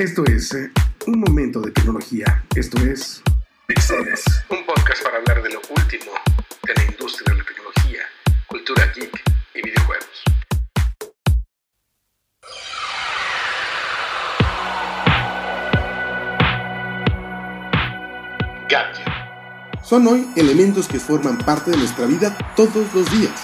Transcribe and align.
Esto 0.00 0.24
es 0.24 0.54
eh, 0.54 0.70
un 1.08 1.20
momento 1.20 1.60
de 1.60 1.72
tecnología. 1.72 2.42
Esto 2.56 2.78
es 2.78 3.22
Pixeles, 3.66 4.24
un 4.48 4.64
podcast 4.64 5.02
para 5.02 5.18
hablar 5.18 5.42
de 5.42 5.50
lo 5.50 5.60
último 5.76 6.12
de 6.66 6.74
la 6.74 6.90
industria 6.90 7.34
de 7.34 7.38
la 7.38 7.44
tecnología, 7.44 8.00
cultura 8.46 8.90
geek 8.96 9.22
y 9.54 9.60
videojuegos. 9.60 10.24
Gadget. 18.70 19.84
Son 19.84 20.06
hoy 20.06 20.26
elementos 20.34 20.88
que 20.88 20.98
forman 20.98 21.36
parte 21.36 21.72
de 21.72 21.76
nuestra 21.76 22.06
vida 22.06 22.38
todos 22.56 22.94
los 22.94 23.12
días. 23.12 23.38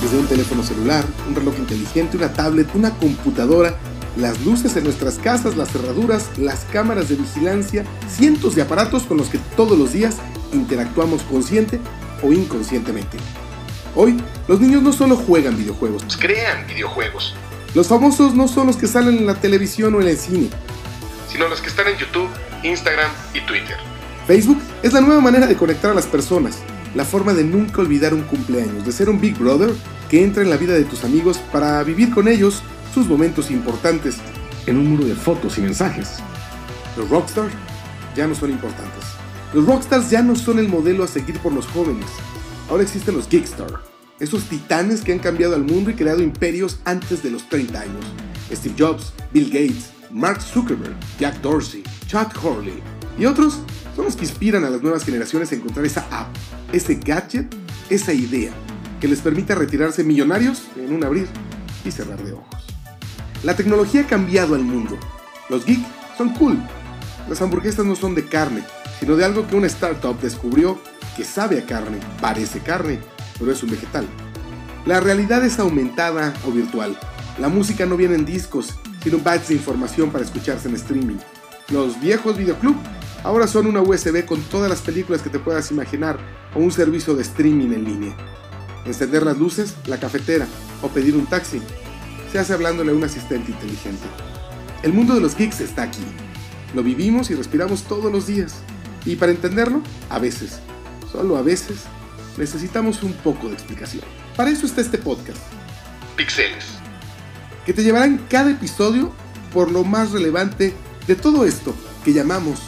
Desde 0.00 0.18
un 0.18 0.28
teléfono 0.28 0.62
celular, 0.62 1.04
un 1.26 1.34
reloj 1.34 1.58
inteligente, 1.58 2.16
una 2.16 2.32
tablet, 2.32 2.72
una 2.76 2.90
computadora, 2.90 3.76
las 4.16 4.40
luces 4.44 4.76
en 4.76 4.84
nuestras 4.84 5.18
casas, 5.18 5.56
las 5.56 5.70
cerraduras, 5.70 6.30
las 6.38 6.64
cámaras 6.72 7.08
de 7.08 7.16
vigilancia, 7.16 7.84
cientos 8.08 8.54
de 8.54 8.62
aparatos 8.62 9.04
con 9.04 9.16
los 9.16 9.28
que 9.28 9.38
todos 9.56 9.78
los 9.78 9.92
días 9.92 10.16
interactuamos 10.52 11.22
consciente 11.22 11.80
o 12.22 12.32
inconscientemente. 12.32 13.16
Hoy, 13.94 14.22
los 14.48 14.60
niños 14.60 14.82
no 14.82 14.92
solo 14.92 15.16
juegan 15.16 15.56
videojuegos, 15.56 16.04
crean 16.18 16.66
videojuegos. 16.66 17.34
Los 17.74 17.88
famosos 17.88 18.34
no 18.34 18.48
son 18.48 18.66
los 18.66 18.76
que 18.76 18.86
salen 18.86 19.16
en 19.16 19.26
la 19.26 19.34
televisión 19.34 19.94
o 19.94 20.00
en 20.00 20.08
el 20.08 20.16
cine, 20.16 20.50
sino 21.30 21.48
los 21.48 21.60
que 21.60 21.68
están 21.68 21.88
en 21.88 21.96
YouTube, 21.96 22.28
Instagram 22.62 23.10
y 23.34 23.40
Twitter. 23.40 23.76
Facebook 24.26 24.60
es 24.82 24.92
la 24.92 25.00
nueva 25.00 25.20
manera 25.20 25.46
de 25.46 25.56
conectar 25.56 25.90
a 25.90 25.94
las 25.94 26.06
personas, 26.06 26.58
la 26.94 27.04
forma 27.04 27.32
de 27.32 27.44
nunca 27.44 27.80
olvidar 27.80 28.14
un 28.14 28.22
cumpleaños, 28.22 28.84
de 28.84 28.92
ser 28.92 29.08
un 29.08 29.20
Big 29.20 29.36
Brother 29.36 29.70
que 30.10 30.22
entra 30.22 30.42
en 30.42 30.50
la 30.50 30.56
vida 30.56 30.74
de 30.74 30.84
tus 30.84 31.04
amigos 31.04 31.38
para 31.50 31.82
vivir 31.82 32.10
con 32.10 32.28
ellos 32.28 32.62
sus 32.92 33.06
momentos 33.06 33.50
importantes 33.50 34.16
en 34.66 34.76
un 34.76 34.88
muro 34.88 35.04
de 35.04 35.14
fotos 35.14 35.58
y 35.58 35.62
mensajes. 35.62 36.18
Los 36.96 37.08
rockstars 37.08 37.52
ya 38.14 38.26
no 38.26 38.34
son 38.34 38.50
importantes. 38.50 39.04
Los 39.54 39.66
rockstars 39.66 40.10
ya 40.10 40.22
no 40.22 40.36
son 40.36 40.58
el 40.58 40.68
modelo 40.68 41.04
a 41.04 41.08
seguir 41.08 41.38
por 41.38 41.52
los 41.52 41.66
jóvenes. 41.66 42.06
Ahora 42.68 42.82
existen 42.82 43.16
los 43.16 43.28
geekstars, 43.28 43.74
esos 44.20 44.44
titanes 44.44 45.02
que 45.02 45.12
han 45.12 45.18
cambiado 45.18 45.54
al 45.54 45.64
mundo 45.64 45.90
y 45.90 45.94
creado 45.94 46.22
imperios 46.22 46.78
antes 46.84 47.22
de 47.22 47.30
los 47.30 47.48
30 47.48 47.80
años. 47.80 48.04
Steve 48.52 48.74
Jobs, 48.78 49.12
Bill 49.32 49.46
Gates, 49.46 49.90
Mark 50.10 50.40
Zuckerberg, 50.40 50.94
Jack 51.18 51.40
Dorsey, 51.40 51.82
Chuck 52.06 52.32
Hurley 52.42 52.82
y 53.18 53.26
otros 53.26 53.60
son 53.96 54.06
los 54.06 54.16
que 54.16 54.24
inspiran 54.24 54.64
a 54.64 54.70
las 54.70 54.82
nuevas 54.82 55.04
generaciones 55.04 55.52
a 55.52 55.54
encontrar 55.54 55.84
esa 55.84 56.06
app, 56.10 56.28
ese 56.72 56.94
gadget, 56.94 57.54
esa 57.90 58.12
idea 58.12 58.52
que 59.00 59.08
les 59.08 59.20
permita 59.20 59.54
retirarse 59.54 60.04
millonarios 60.04 60.62
en 60.76 60.94
un 60.94 61.04
abrir 61.04 61.26
y 61.84 61.90
cerrar 61.90 62.22
de 62.22 62.32
ojos. 62.32 62.51
La 63.42 63.56
tecnología 63.56 64.02
ha 64.02 64.06
cambiado 64.06 64.54
al 64.54 64.62
mundo. 64.62 64.96
Los 65.48 65.66
geeks 65.66 65.88
son 66.16 66.32
cool. 66.34 66.62
Las 67.28 67.42
hamburguesas 67.42 67.84
no 67.84 67.96
son 67.96 68.14
de 68.14 68.26
carne, 68.26 68.62
sino 69.00 69.16
de 69.16 69.24
algo 69.24 69.48
que 69.48 69.56
una 69.56 69.66
startup 69.66 70.20
descubrió 70.20 70.78
que 71.16 71.24
sabe 71.24 71.58
a 71.58 71.66
carne, 71.66 71.98
parece 72.20 72.60
carne, 72.60 73.00
pero 73.40 73.50
es 73.50 73.60
un 73.64 73.70
vegetal. 73.70 74.06
La 74.86 75.00
realidad 75.00 75.44
es 75.44 75.58
aumentada 75.58 76.32
o 76.46 76.52
virtual. 76.52 76.96
La 77.40 77.48
música 77.48 77.84
no 77.84 77.96
viene 77.96 78.14
en 78.14 78.24
discos, 78.24 78.76
sino 79.02 79.18
bytes 79.18 79.48
de 79.48 79.54
información 79.54 80.10
para 80.10 80.24
escucharse 80.24 80.68
en 80.68 80.76
streaming. 80.76 81.18
Los 81.68 82.00
viejos 82.00 82.38
videoclub 82.38 82.76
ahora 83.24 83.48
son 83.48 83.66
una 83.66 83.82
USB 83.82 84.24
con 84.24 84.40
todas 84.42 84.70
las 84.70 84.82
películas 84.82 85.20
que 85.20 85.30
te 85.30 85.40
puedas 85.40 85.72
imaginar 85.72 86.16
o 86.54 86.60
un 86.60 86.70
servicio 86.70 87.16
de 87.16 87.22
streaming 87.22 87.72
en 87.72 87.84
línea. 87.84 88.16
Encender 88.84 89.24
las 89.24 89.38
luces, 89.38 89.74
la 89.86 89.98
cafetera 89.98 90.46
o 90.80 90.88
pedir 90.88 91.16
un 91.16 91.26
taxi 91.26 91.60
se 92.32 92.38
hace 92.38 92.54
hablándole 92.54 92.92
a 92.92 92.94
un 92.94 93.04
asistente 93.04 93.52
inteligente. 93.52 94.06
El 94.82 94.94
mundo 94.94 95.14
de 95.14 95.20
los 95.20 95.36
geeks 95.36 95.60
está 95.60 95.82
aquí. 95.82 96.02
Lo 96.74 96.82
vivimos 96.82 97.30
y 97.30 97.34
respiramos 97.34 97.82
todos 97.82 98.10
los 98.10 98.26
días. 98.26 98.54
Y 99.04 99.16
para 99.16 99.32
entenderlo, 99.32 99.82
a 100.08 100.18
veces, 100.18 100.60
solo 101.10 101.36
a 101.36 101.42
veces, 101.42 101.82
necesitamos 102.38 103.02
un 103.02 103.12
poco 103.12 103.48
de 103.48 103.54
explicación. 103.54 104.02
Para 104.34 104.48
eso 104.50 104.64
está 104.64 104.80
este 104.80 104.96
podcast. 104.96 105.38
Pixeles. 106.16 106.64
Que 107.66 107.74
te 107.74 107.84
llevará 107.84 108.06
en 108.06 108.16
cada 108.16 108.50
episodio 108.50 109.12
por 109.52 109.70
lo 109.70 109.84
más 109.84 110.12
relevante 110.12 110.74
de 111.06 111.14
todo 111.14 111.44
esto 111.44 111.74
que 112.02 112.14
llamamos 112.14 112.60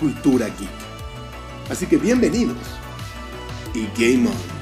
cultura 0.00 0.46
geek. 0.46 0.70
Así 1.68 1.84
que 1.86 1.98
bienvenidos 1.98 2.56
y 3.74 3.86
game 3.98 4.28
on. 4.28 4.55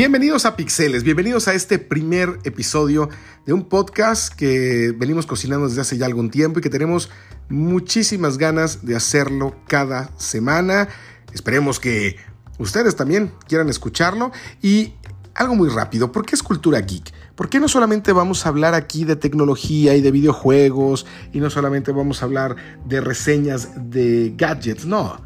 Bienvenidos 0.00 0.46
a 0.46 0.56
Pixeles, 0.56 1.04
bienvenidos 1.04 1.46
a 1.46 1.52
este 1.52 1.78
primer 1.78 2.38
episodio 2.44 3.10
de 3.44 3.52
un 3.52 3.68
podcast 3.68 4.32
que 4.32 4.94
venimos 4.96 5.26
cocinando 5.26 5.68
desde 5.68 5.82
hace 5.82 5.98
ya 5.98 6.06
algún 6.06 6.30
tiempo 6.30 6.58
y 6.58 6.62
que 6.62 6.70
tenemos 6.70 7.10
muchísimas 7.50 8.38
ganas 8.38 8.86
de 8.86 8.96
hacerlo 8.96 9.54
cada 9.68 10.10
semana. 10.16 10.88
Esperemos 11.34 11.78
que 11.78 12.16
ustedes 12.58 12.96
también 12.96 13.30
quieran 13.46 13.68
escucharlo 13.68 14.32
y 14.62 14.94
algo 15.34 15.54
muy 15.54 15.68
rápido, 15.68 16.10
¿por 16.10 16.24
qué 16.24 16.34
es 16.34 16.42
cultura 16.42 16.80
geek? 16.80 17.12
¿Por 17.34 17.50
qué 17.50 17.60
no 17.60 17.68
solamente 17.68 18.14
vamos 18.14 18.46
a 18.46 18.48
hablar 18.48 18.72
aquí 18.72 19.04
de 19.04 19.16
tecnología 19.16 19.94
y 19.96 20.00
de 20.00 20.10
videojuegos 20.12 21.04
y 21.30 21.40
no 21.40 21.50
solamente 21.50 21.92
vamos 21.92 22.22
a 22.22 22.24
hablar 22.24 22.56
de 22.86 23.02
reseñas 23.02 23.90
de 23.90 24.32
gadgets? 24.34 24.86
No, 24.86 25.20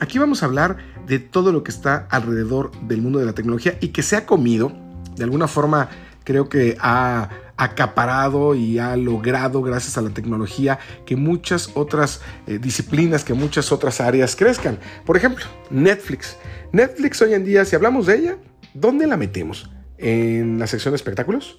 aquí 0.00 0.18
vamos 0.18 0.42
a 0.42 0.46
hablar 0.46 0.97
de 1.08 1.18
todo 1.18 1.52
lo 1.52 1.62
que 1.62 1.70
está 1.70 2.06
alrededor 2.10 2.70
del 2.82 3.02
mundo 3.02 3.18
de 3.18 3.26
la 3.26 3.32
tecnología 3.32 3.78
y 3.80 3.88
que 3.88 4.02
se 4.02 4.16
ha 4.16 4.26
comido, 4.26 4.72
de 5.16 5.24
alguna 5.24 5.48
forma 5.48 5.88
creo 6.24 6.48
que 6.48 6.76
ha 6.80 7.30
acaparado 7.56 8.54
y 8.54 8.78
ha 8.78 8.96
logrado, 8.96 9.62
gracias 9.62 9.98
a 9.98 10.02
la 10.02 10.10
tecnología, 10.10 10.78
que 11.06 11.16
muchas 11.16 11.70
otras 11.74 12.20
eh, 12.46 12.58
disciplinas, 12.58 13.24
que 13.24 13.34
muchas 13.34 13.72
otras 13.72 14.00
áreas 14.00 14.36
crezcan. 14.36 14.78
Por 15.04 15.16
ejemplo, 15.16 15.44
Netflix. 15.70 16.36
Netflix 16.72 17.20
hoy 17.22 17.34
en 17.34 17.44
día, 17.44 17.64
si 17.64 17.74
hablamos 17.74 18.06
de 18.06 18.16
ella, 18.16 18.36
¿dónde 18.74 19.06
la 19.06 19.16
metemos? 19.16 19.70
¿En 19.96 20.58
la 20.58 20.66
sección 20.66 20.92
de 20.92 20.96
espectáculos? 20.96 21.58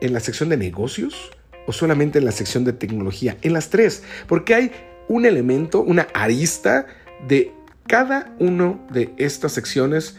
¿En 0.00 0.12
la 0.12 0.20
sección 0.20 0.50
de 0.50 0.56
negocios? 0.56 1.30
¿O 1.66 1.72
solamente 1.72 2.18
en 2.18 2.26
la 2.26 2.32
sección 2.32 2.64
de 2.64 2.72
tecnología? 2.72 3.36
En 3.42 3.54
las 3.54 3.70
tres, 3.70 4.04
porque 4.28 4.54
hay 4.54 4.72
un 5.08 5.26
elemento, 5.26 5.80
una 5.80 6.06
arista 6.14 6.86
de 7.26 7.52
cada 7.90 8.32
una 8.38 8.78
de 8.92 9.12
estas 9.16 9.50
secciones 9.50 10.16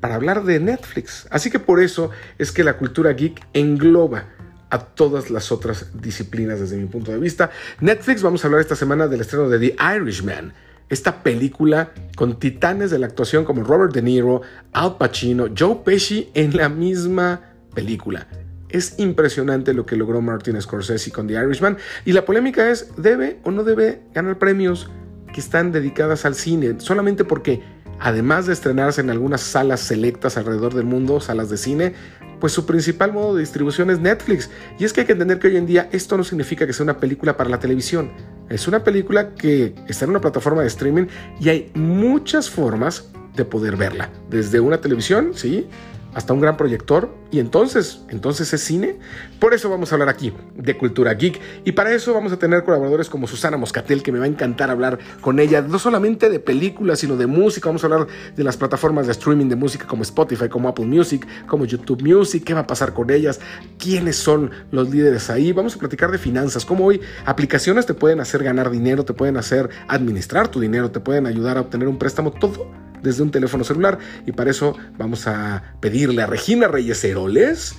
para 0.00 0.14
hablar 0.14 0.44
de 0.44 0.58
Netflix. 0.58 1.28
Así 1.30 1.50
que 1.50 1.58
por 1.58 1.82
eso 1.82 2.10
es 2.38 2.50
que 2.50 2.64
la 2.64 2.78
cultura 2.78 3.12
geek 3.12 3.46
engloba 3.52 4.24
a 4.70 4.78
todas 4.78 5.28
las 5.28 5.52
otras 5.52 5.90
disciplinas 6.00 6.60
desde 6.60 6.78
mi 6.78 6.86
punto 6.86 7.12
de 7.12 7.18
vista. 7.18 7.50
Netflix, 7.80 8.22
vamos 8.22 8.42
a 8.42 8.46
hablar 8.46 8.62
esta 8.62 8.74
semana 8.74 9.06
del 9.06 9.20
estreno 9.20 9.50
de 9.50 9.58
The 9.58 9.76
Irishman, 9.96 10.54
esta 10.88 11.22
película 11.22 11.90
con 12.16 12.38
titanes 12.38 12.90
de 12.90 12.98
la 12.98 13.06
actuación 13.06 13.44
como 13.44 13.64
Robert 13.64 13.92
De 13.92 14.00
Niro, 14.00 14.40
Al 14.72 14.96
Pacino, 14.96 15.48
Joe 15.54 15.80
Pesci 15.84 16.30
en 16.32 16.56
la 16.56 16.70
misma 16.70 17.42
película. 17.74 18.28
Es 18.70 18.98
impresionante 18.98 19.74
lo 19.74 19.84
que 19.84 19.96
logró 19.96 20.22
Martin 20.22 20.58
Scorsese 20.58 21.12
con 21.12 21.26
The 21.26 21.34
Irishman 21.34 21.76
y 22.06 22.12
la 22.12 22.24
polémica 22.24 22.70
es, 22.70 22.92
¿debe 22.96 23.40
o 23.42 23.50
no 23.50 23.62
debe 23.62 24.00
ganar 24.14 24.38
premios? 24.38 24.88
Que 25.32 25.40
están 25.40 25.72
dedicadas 25.72 26.24
al 26.24 26.34
cine, 26.34 26.74
solamente 26.78 27.24
porque 27.24 27.62
además 28.00 28.46
de 28.46 28.52
estrenarse 28.52 29.00
en 29.00 29.10
algunas 29.10 29.40
salas 29.40 29.80
selectas 29.80 30.36
alrededor 30.36 30.74
del 30.74 30.84
mundo, 30.84 31.20
salas 31.20 31.50
de 31.50 31.56
cine, 31.56 31.94
pues 32.40 32.52
su 32.52 32.66
principal 32.66 33.12
modo 33.12 33.34
de 33.34 33.40
distribución 33.40 33.90
es 33.90 34.00
Netflix. 34.00 34.50
Y 34.78 34.84
es 34.84 34.92
que 34.92 35.00
hay 35.00 35.06
que 35.06 35.12
entender 35.12 35.38
que 35.38 35.48
hoy 35.48 35.56
en 35.56 35.66
día 35.66 35.88
esto 35.92 36.16
no 36.16 36.24
significa 36.24 36.66
que 36.66 36.72
sea 36.72 36.84
una 36.84 36.98
película 36.98 37.36
para 37.36 37.50
la 37.50 37.58
televisión. 37.58 38.12
Es 38.48 38.68
una 38.68 38.84
película 38.84 39.34
que 39.34 39.74
está 39.88 40.04
en 40.04 40.10
una 40.10 40.20
plataforma 40.20 40.62
de 40.62 40.68
streaming 40.68 41.06
y 41.40 41.48
hay 41.48 41.70
muchas 41.74 42.48
formas 42.48 43.10
de 43.34 43.44
poder 43.44 43.76
verla. 43.76 44.10
Desde 44.30 44.60
una 44.60 44.80
televisión, 44.80 45.32
sí, 45.34 45.68
hasta 46.14 46.32
un 46.32 46.40
gran 46.40 46.56
proyector 46.56 47.14
y 47.30 47.40
entonces, 47.40 48.00
entonces 48.08 48.52
es 48.52 48.62
cine. 48.62 48.96
Por 49.38 49.54
eso 49.54 49.68
vamos 49.68 49.92
a 49.92 49.94
hablar 49.94 50.08
aquí 50.08 50.32
de 50.56 50.76
cultura 50.76 51.14
geek 51.14 51.40
y 51.64 51.72
para 51.72 51.92
eso 51.92 52.14
vamos 52.14 52.32
a 52.32 52.38
tener 52.38 52.64
colaboradores 52.64 53.08
como 53.08 53.26
Susana 53.26 53.56
Moscatel 53.56 54.02
que 54.02 54.12
me 54.12 54.18
va 54.18 54.24
a 54.24 54.28
encantar 54.28 54.70
hablar 54.70 54.98
con 55.20 55.38
ella, 55.38 55.60
no 55.60 55.78
solamente 55.78 56.30
de 56.30 56.40
películas, 56.40 57.00
sino 57.00 57.16
de 57.16 57.26
música. 57.26 57.68
Vamos 57.68 57.84
a 57.84 57.86
hablar 57.86 58.06
de 58.34 58.44
las 58.44 58.56
plataformas 58.56 59.06
de 59.06 59.12
streaming 59.12 59.46
de 59.46 59.56
música 59.56 59.86
como 59.86 60.02
Spotify, 60.02 60.48
como 60.48 60.68
Apple 60.68 60.86
Music, 60.86 61.26
como 61.46 61.64
YouTube 61.66 62.02
Music, 62.02 62.44
qué 62.44 62.54
va 62.54 62.60
a 62.60 62.66
pasar 62.66 62.94
con 62.94 63.10
ellas, 63.10 63.40
quiénes 63.78 64.16
son 64.16 64.50
los 64.70 64.90
líderes 64.90 65.30
ahí. 65.30 65.52
Vamos 65.52 65.76
a 65.76 65.78
platicar 65.78 66.10
de 66.10 66.18
finanzas, 66.18 66.64
cómo 66.64 66.86
hoy 66.86 67.00
aplicaciones 67.26 67.86
te 67.86 67.94
pueden 67.94 68.20
hacer 68.20 68.42
ganar 68.42 68.70
dinero, 68.70 69.04
te 69.04 69.12
pueden 69.12 69.36
hacer 69.36 69.68
administrar 69.88 70.48
tu 70.48 70.60
dinero, 70.60 70.90
te 70.90 71.00
pueden 71.00 71.26
ayudar 71.26 71.58
a 71.58 71.60
obtener 71.60 71.88
un 71.88 71.98
préstamo, 71.98 72.32
todo 72.32 72.87
desde 73.02 73.22
un 73.22 73.30
teléfono 73.30 73.64
celular. 73.64 73.98
Y 74.26 74.32
para 74.32 74.50
eso 74.50 74.76
vamos 74.96 75.26
a 75.26 75.74
pedirle 75.80 76.22
a 76.22 76.26
Regina 76.26 76.68
Reyes 76.68 77.02
Heroles 77.04 77.76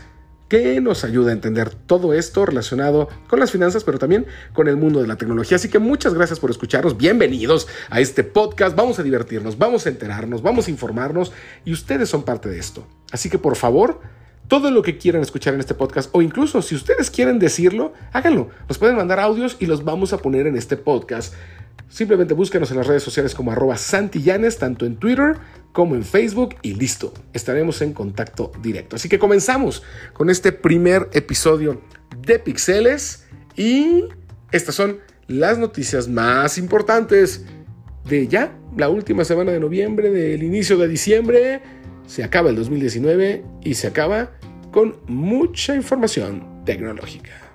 que 0.49 0.81
nos 0.81 1.03
ayude 1.03 1.29
a 1.29 1.33
entender 1.33 1.69
todo 1.69 2.13
esto 2.13 2.45
relacionado 2.45 3.07
con 3.27 3.39
las 3.39 3.51
finanzas, 3.51 3.83
pero 3.83 3.99
también 3.99 4.25
con 4.51 4.67
el 4.67 4.77
mundo 4.77 4.99
de 4.99 5.07
la 5.07 5.15
tecnología. 5.15 5.57
Así 5.57 5.69
que 5.69 5.77
muchas 5.77 6.15
gracias 6.15 6.39
por 6.39 6.49
escucharnos. 6.49 6.97
Bienvenidos 6.97 7.67
a 7.91 8.01
este 8.01 8.23
podcast. 8.23 8.75
Vamos 8.75 8.97
a 8.97 9.03
divertirnos, 9.03 9.59
vamos 9.59 9.85
a 9.85 9.89
enterarnos, 9.89 10.41
vamos 10.41 10.67
a 10.67 10.71
informarnos 10.71 11.31
y 11.65 11.71
ustedes 11.71 12.09
son 12.09 12.23
parte 12.23 12.49
de 12.49 12.57
esto. 12.57 12.85
Así 13.11 13.29
que 13.29 13.37
por 13.37 13.55
favor, 13.55 14.01
todo 14.47 14.71
lo 14.71 14.81
que 14.81 14.97
quieran 14.97 15.21
escuchar 15.21 15.53
en 15.53 15.59
este 15.59 15.75
podcast 15.75 16.09
o 16.13 16.23
incluso 16.23 16.63
si 16.63 16.73
ustedes 16.73 17.11
quieren 17.11 17.37
decirlo, 17.37 17.93
háganlo. 18.11 18.49
Nos 18.67 18.79
pueden 18.79 18.95
mandar 18.95 19.19
audios 19.19 19.55
y 19.59 19.67
los 19.67 19.85
vamos 19.85 20.13
a 20.13 20.17
poner 20.17 20.47
en 20.47 20.57
este 20.57 20.75
podcast. 20.75 21.35
Simplemente 21.87 22.33
búsquenos 22.33 22.71
en 22.71 22.77
las 22.77 22.87
redes 22.87 23.03
sociales 23.03 23.33
como 23.33 23.51
arroba 23.51 23.77
santillanes, 23.77 24.57
tanto 24.57 24.85
en 24.85 24.97
Twitter 24.97 25.37
como 25.71 25.95
en 25.95 26.03
Facebook 26.03 26.55
y 26.61 26.73
listo, 26.73 27.13
estaremos 27.33 27.81
en 27.81 27.93
contacto 27.93 28.51
directo. 28.61 28.95
Así 28.95 29.07
que 29.07 29.19
comenzamos 29.19 29.83
con 30.13 30.29
este 30.29 30.51
primer 30.51 31.09
episodio 31.13 31.81
de 32.25 32.39
Pixeles 32.39 33.25
y 33.55 34.05
estas 34.51 34.75
son 34.75 34.99
las 35.27 35.57
noticias 35.57 36.07
más 36.07 36.57
importantes 36.57 37.45
de 38.05 38.27
ya 38.27 38.57
la 38.75 38.89
última 38.89 39.23
semana 39.23 39.51
de 39.51 39.59
noviembre, 39.59 40.09
del 40.09 40.43
inicio 40.43 40.77
de 40.77 40.87
diciembre. 40.87 41.61
Se 42.07 42.23
acaba 42.23 42.49
el 42.49 42.55
2019 42.55 43.43
y 43.63 43.75
se 43.75 43.87
acaba 43.87 44.31
con 44.71 44.97
mucha 45.07 45.75
información 45.75 46.63
tecnológica. 46.65 47.48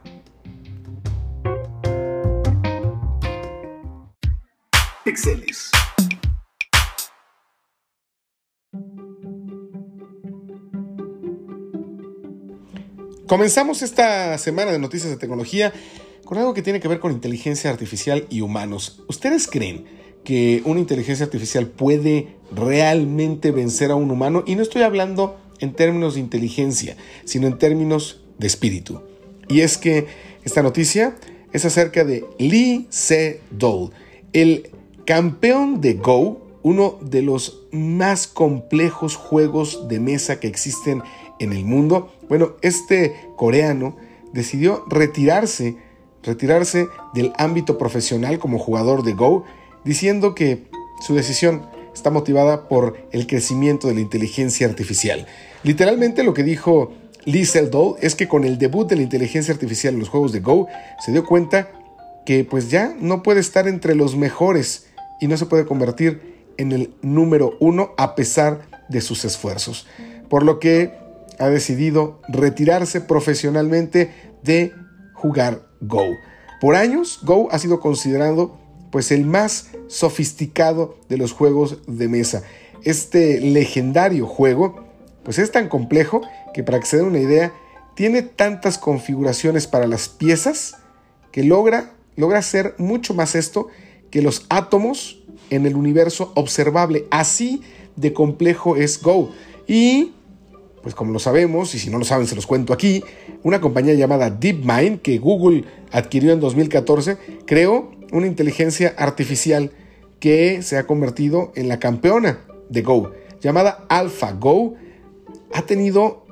Pixeles. 5.04 5.70
Comenzamos 13.26 13.82
esta 13.82 14.38
semana 14.38 14.72
de 14.72 14.78
noticias 14.78 15.10
de 15.10 15.18
tecnología 15.18 15.74
con 16.24 16.38
algo 16.38 16.54
que 16.54 16.62
tiene 16.62 16.80
que 16.80 16.88
ver 16.88 17.00
con 17.00 17.12
inteligencia 17.12 17.68
artificial 17.68 18.26
y 18.30 18.40
humanos. 18.40 19.02
¿Ustedes 19.06 19.46
creen 19.46 19.84
que 20.24 20.62
una 20.64 20.80
inteligencia 20.80 21.26
artificial 21.26 21.66
puede 21.66 22.36
realmente 22.50 23.50
vencer 23.50 23.90
a 23.90 23.96
un 23.96 24.10
humano? 24.10 24.42
Y 24.46 24.54
no 24.56 24.62
estoy 24.62 24.82
hablando 24.82 25.38
en 25.60 25.74
términos 25.74 26.14
de 26.14 26.20
inteligencia, 26.20 26.96
sino 27.26 27.46
en 27.46 27.58
términos 27.58 28.22
de 28.38 28.46
espíritu. 28.46 29.02
Y 29.48 29.60
es 29.60 29.76
que 29.76 30.06
esta 30.44 30.62
noticia 30.62 31.14
es 31.52 31.66
acerca 31.66 32.04
de 32.04 32.24
Lee 32.38 32.86
Se-dol, 32.88 33.90
el 34.32 34.70
campeón 35.06 35.80
de 35.80 35.94
Go, 35.94 36.40
uno 36.62 36.98
de 37.02 37.22
los 37.22 37.66
más 37.72 38.26
complejos 38.26 39.16
juegos 39.16 39.88
de 39.88 40.00
mesa 40.00 40.40
que 40.40 40.46
existen 40.46 41.02
en 41.38 41.52
el 41.52 41.64
mundo. 41.64 42.12
Bueno, 42.28 42.52
este 42.62 43.14
coreano 43.36 43.96
decidió 44.32 44.84
retirarse, 44.88 45.76
retirarse 46.22 46.88
del 47.12 47.32
ámbito 47.36 47.76
profesional 47.76 48.38
como 48.38 48.58
jugador 48.58 49.02
de 49.02 49.12
Go, 49.12 49.44
diciendo 49.84 50.34
que 50.34 50.64
su 51.06 51.14
decisión 51.14 51.66
está 51.92 52.10
motivada 52.10 52.68
por 52.68 52.96
el 53.12 53.26
crecimiento 53.26 53.88
de 53.88 53.94
la 53.94 54.00
inteligencia 54.00 54.66
artificial. 54.66 55.26
Literalmente 55.62 56.24
lo 56.24 56.34
que 56.34 56.42
dijo 56.42 56.92
Lee 57.24 57.44
Sedol 57.44 57.96
es 58.00 58.14
que 58.14 58.28
con 58.28 58.44
el 58.44 58.58
debut 58.58 58.88
de 58.88 58.96
la 58.96 59.02
inteligencia 59.02 59.54
artificial 59.54 59.94
en 59.94 60.00
los 60.00 60.08
juegos 60.08 60.32
de 60.32 60.40
Go 60.40 60.66
se 61.04 61.12
dio 61.12 61.24
cuenta 61.24 61.70
que 62.26 62.44
pues 62.44 62.70
ya 62.70 62.94
no 62.98 63.22
puede 63.22 63.40
estar 63.40 63.68
entre 63.68 63.94
los 63.94 64.16
mejores 64.16 64.86
y 65.20 65.26
no 65.28 65.36
se 65.36 65.46
puede 65.46 65.66
convertir 65.66 66.34
en 66.56 66.72
el 66.72 66.94
número 67.02 67.56
uno 67.60 67.92
a 67.96 68.14
pesar 68.14 68.68
de 68.88 69.00
sus 69.00 69.24
esfuerzos. 69.24 69.86
Por 70.28 70.44
lo 70.44 70.58
que 70.58 70.92
ha 71.38 71.48
decidido 71.48 72.20
retirarse 72.28 73.00
profesionalmente 73.00 74.12
de 74.42 74.72
jugar 75.14 75.66
Go. 75.80 76.04
Por 76.60 76.76
años, 76.76 77.20
Go 77.22 77.48
ha 77.50 77.58
sido 77.58 77.80
considerado 77.80 78.58
pues 78.90 79.10
el 79.10 79.24
más 79.24 79.70
sofisticado 79.88 80.96
de 81.08 81.18
los 81.18 81.32
juegos 81.32 81.78
de 81.86 82.08
mesa. 82.08 82.42
Este 82.84 83.40
legendario 83.40 84.26
juego 84.26 84.84
pues 85.24 85.38
es 85.38 85.50
tan 85.50 85.68
complejo 85.68 86.20
que 86.52 86.62
para 86.62 86.78
que 86.78 86.86
se 86.86 86.98
den 86.98 87.06
una 87.06 87.18
idea 87.18 87.52
tiene 87.94 88.22
tantas 88.22 88.78
configuraciones 88.78 89.66
para 89.66 89.86
las 89.86 90.08
piezas 90.08 90.76
que 91.32 91.42
logra 91.42 91.94
logra 92.16 92.38
hacer 92.38 92.74
mucho 92.78 93.14
más 93.14 93.34
esto 93.34 93.68
que 94.14 94.22
los 94.22 94.46
átomos 94.48 95.18
en 95.50 95.66
el 95.66 95.74
universo 95.74 96.30
observable. 96.36 97.06
Así 97.10 97.62
de 97.96 98.12
complejo 98.12 98.76
es 98.76 99.02
Go. 99.02 99.32
Y 99.66 100.12
pues 100.84 100.94
como 100.94 101.12
lo 101.12 101.18
sabemos, 101.18 101.74
y 101.74 101.80
si 101.80 101.90
no 101.90 101.98
lo 101.98 102.04
saben 102.04 102.28
se 102.28 102.36
los 102.36 102.46
cuento 102.46 102.72
aquí, 102.72 103.02
una 103.42 103.60
compañía 103.60 103.94
llamada 103.94 104.30
DeepMind, 104.30 105.00
que 105.00 105.18
Google 105.18 105.64
adquirió 105.90 106.32
en 106.32 106.38
2014, 106.38 107.16
creó 107.44 107.90
una 108.12 108.28
inteligencia 108.28 108.94
artificial 108.96 109.72
que 110.20 110.62
se 110.62 110.78
ha 110.78 110.86
convertido 110.86 111.50
en 111.56 111.66
la 111.66 111.80
campeona 111.80 112.38
de 112.68 112.82
Go, 112.82 113.10
llamada 113.40 113.84
AlphaGo. 113.88 114.74
Ha 115.52 115.62
tenido 115.62 116.24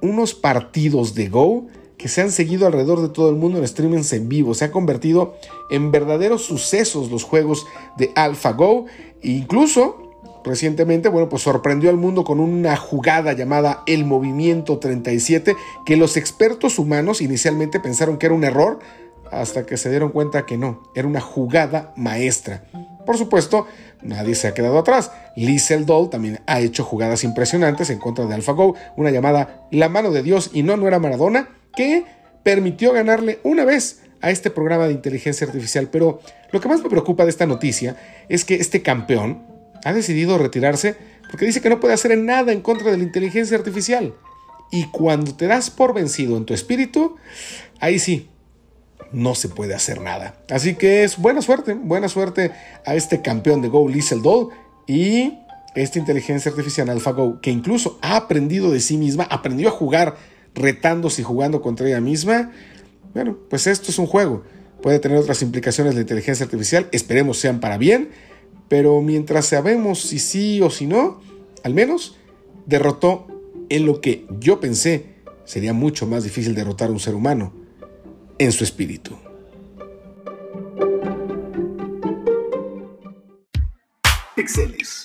unos 0.00 0.32
partidos 0.32 1.14
de 1.14 1.28
Go 1.28 1.66
que 1.98 2.08
se 2.08 2.20
han 2.20 2.30
seguido 2.30 2.66
alrededor 2.66 3.00
de 3.00 3.08
todo 3.08 3.30
el 3.30 3.36
mundo 3.36 3.58
en 3.58 3.66
streamings 3.66 4.12
en 4.12 4.28
vivo. 4.28 4.54
Se 4.54 4.66
ha 4.66 4.70
convertido 4.70 5.36
en 5.70 5.90
verdaderos 5.90 6.42
sucesos 6.44 7.10
los 7.10 7.24
juegos 7.24 7.66
de 7.96 8.12
AlphaGo. 8.14 8.86
E 9.22 9.30
incluso 9.30 10.06
recientemente, 10.44 11.08
bueno, 11.08 11.28
pues 11.28 11.42
sorprendió 11.42 11.90
al 11.90 11.96
mundo 11.96 12.22
con 12.22 12.38
una 12.38 12.76
jugada 12.76 13.32
llamada 13.32 13.82
el 13.86 14.04
movimiento 14.04 14.78
37, 14.78 15.56
que 15.84 15.96
los 15.96 16.16
expertos 16.16 16.78
humanos 16.78 17.20
inicialmente 17.20 17.80
pensaron 17.80 18.16
que 18.16 18.26
era 18.26 18.34
un 18.34 18.44
error, 18.44 18.78
hasta 19.30 19.66
que 19.66 19.76
se 19.76 19.90
dieron 19.90 20.10
cuenta 20.10 20.46
que 20.46 20.56
no, 20.56 20.84
era 20.94 21.08
una 21.08 21.20
jugada 21.20 21.92
maestra. 21.96 22.64
Por 23.04 23.18
supuesto, 23.18 23.66
nadie 24.02 24.34
se 24.34 24.48
ha 24.48 24.54
quedado 24.54 24.78
atrás. 24.78 25.10
Lee 25.36 25.58
Doll 25.84 26.10
también 26.10 26.40
ha 26.46 26.60
hecho 26.60 26.84
jugadas 26.84 27.24
impresionantes 27.24 27.90
en 27.90 27.98
contra 27.98 28.26
de 28.26 28.34
AlphaGo, 28.34 28.74
una 28.96 29.10
llamada 29.10 29.66
La 29.70 29.88
mano 29.88 30.10
de 30.10 30.22
Dios 30.22 30.50
y 30.52 30.62
no, 30.62 30.76
no 30.76 30.86
era 30.86 30.98
Maradona, 30.98 31.48
que 31.76 32.04
permitió 32.42 32.92
ganarle 32.92 33.38
una 33.42 33.64
vez 33.64 34.02
a 34.20 34.30
este 34.30 34.50
programa 34.50 34.86
de 34.86 34.94
inteligencia 34.94 35.46
artificial. 35.46 35.88
Pero 35.90 36.20
lo 36.50 36.60
que 36.60 36.68
más 36.68 36.82
me 36.82 36.90
preocupa 36.90 37.24
de 37.24 37.30
esta 37.30 37.46
noticia 37.46 37.96
es 38.28 38.44
que 38.44 38.56
este 38.56 38.82
campeón, 38.82 39.44
ha 39.84 39.92
decidido 39.92 40.36
retirarse 40.36 40.96
porque 41.30 41.46
dice 41.46 41.60
que 41.60 41.68
no 41.68 41.78
puede 41.78 41.94
hacer 41.94 42.16
nada 42.18 42.52
en 42.52 42.60
contra 42.60 42.90
de 42.90 42.96
la 42.96 43.04
inteligencia 43.04 43.56
artificial. 43.56 44.14
Y 44.72 44.86
cuando 44.86 45.36
te 45.36 45.46
das 45.46 45.70
por 45.70 45.94
vencido 45.94 46.36
en 46.36 46.44
tu 46.44 46.54
espíritu, 46.54 47.16
ahí 47.78 48.00
sí, 48.00 48.28
no 49.12 49.36
se 49.36 49.48
puede 49.48 49.74
hacer 49.74 50.00
nada. 50.00 50.34
Así 50.50 50.74
que 50.74 51.04
es 51.04 51.18
buena 51.18 51.40
suerte, 51.40 51.74
buena 51.74 52.08
suerte 52.08 52.50
a 52.84 52.96
este 52.96 53.22
campeón 53.22 53.62
de 53.62 53.68
Go, 53.68 53.88
Liesel 53.88 54.22
Doll, 54.22 54.48
y 54.88 55.38
esta 55.76 55.98
inteligencia 55.98 56.50
artificial 56.50 56.88
AlphaGo, 56.88 57.40
que 57.40 57.50
incluso 57.50 57.98
ha 58.02 58.16
aprendido 58.16 58.72
de 58.72 58.80
sí 58.80 58.96
misma, 58.96 59.24
aprendió 59.24 59.68
a 59.68 59.72
jugar 59.72 60.16
retándose 60.56 61.20
y 61.20 61.24
jugando 61.24 61.62
contra 61.62 61.86
ella 61.86 62.00
misma. 62.00 62.50
Bueno, 63.14 63.36
pues 63.48 63.66
esto 63.68 63.90
es 63.90 63.98
un 63.98 64.06
juego. 64.06 64.42
Puede 64.82 64.98
tener 64.98 65.18
otras 65.18 65.42
implicaciones 65.42 65.94
la 65.94 66.00
inteligencia 66.00 66.44
artificial, 66.44 66.88
esperemos 66.92 67.38
sean 67.38 67.60
para 67.60 67.78
bien, 67.78 68.10
pero 68.68 69.00
mientras 69.00 69.46
sabemos 69.46 70.00
si 70.00 70.18
sí 70.18 70.60
o 70.60 70.70
si 70.70 70.86
no, 70.86 71.20
al 71.62 71.74
menos 71.74 72.16
derrotó 72.66 73.26
en 73.68 73.86
lo 73.86 74.00
que 74.00 74.26
yo 74.40 74.60
pensé 74.60 75.16
sería 75.44 75.72
mucho 75.72 76.06
más 76.06 76.24
difícil 76.24 76.54
derrotar 76.54 76.88
a 76.88 76.92
un 76.92 77.00
ser 77.00 77.14
humano, 77.14 77.52
en 78.38 78.52
su 78.52 78.64
espíritu. 78.64 79.16
Pixeles. 84.34 85.02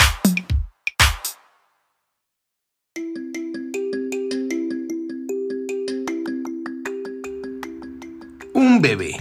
Un 8.62 8.80
bebé 8.80 9.18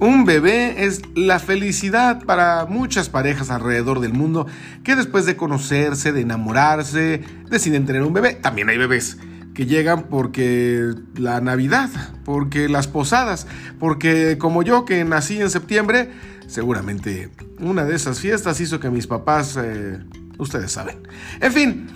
Un 0.00 0.24
bebé 0.24 0.84
es 0.84 1.02
la 1.14 1.38
felicidad 1.38 2.24
para 2.24 2.66
muchas 2.66 3.08
parejas 3.08 3.48
alrededor 3.48 4.00
del 4.00 4.12
mundo 4.12 4.48
que 4.82 4.96
después 4.96 5.26
de 5.26 5.36
conocerse, 5.36 6.10
de 6.10 6.22
enamorarse, 6.22 7.22
deciden 7.48 7.86
tener 7.86 8.02
un 8.02 8.12
bebé. 8.12 8.34
También 8.34 8.68
hay 8.68 8.78
bebés 8.78 9.18
que 9.54 9.66
llegan 9.66 10.08
porque 10.10 10.92
la 11.14 11.40
Navidad, 11.40 11.88
porque 12.24 12.68
las 12.68 12.88
posadas, 12.88 13.46
porque 13.78 14.38
como 14.38 14.64
yo 14.64 14.84
que 14.84 15.04
nací 15.04 15.40
en 15.40 15.50
septiembre, 15.50 16.10
seguramente 16.48 17.30
una 17.60 17.84
de 17.84 17.94
esas 17.94 18.18
fiestas 18.18 18.60
hizo 18.60 18.80
que 18.80 18.90
mis 18.90 19.06
papás, 19.06 19.56
eh, 19.62 20.00
ustedes 20.36 20.72
saben. 20.72 21.06
En 21.40 21.52
fin, 21.52 21.86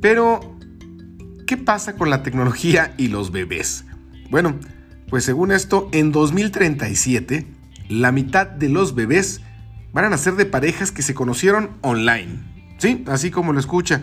pero 0.00 0.56
¿qué 1.44 1.56
pasa 1.56 1.96
con 1.96 2.08
la 2.08 2.22
tecnología 2.22 2.94
y 2.96 3.08
los 3.08 3.32
bebés? 3.32 3.84
Bueno, 4.30 4.60
pues 5.08 5.24
según 5.24 5.52
esto, 5.52 5.88
en 5.92 6.12
2037, 6.12 7.46
la 7.88 8.12
mitad 8.12 8.46
de 8.46 8.68
los 8.68 8.94
bebés 8.94 9.40
van 9.92 10.04
a 10.04 10.10
nacer 10.10 10.34
de 10.34 10.46
parejas 10.46 10.90
que 10.90 11.02
se 11.02 11.14
conocieron 11.14 11.70
online. 11.82 12.40
Sí, 12.78 13.04
así 13.06 13.30
como 13.30 13.52
lo 13.52 13.60
escucha. 13.60 14.02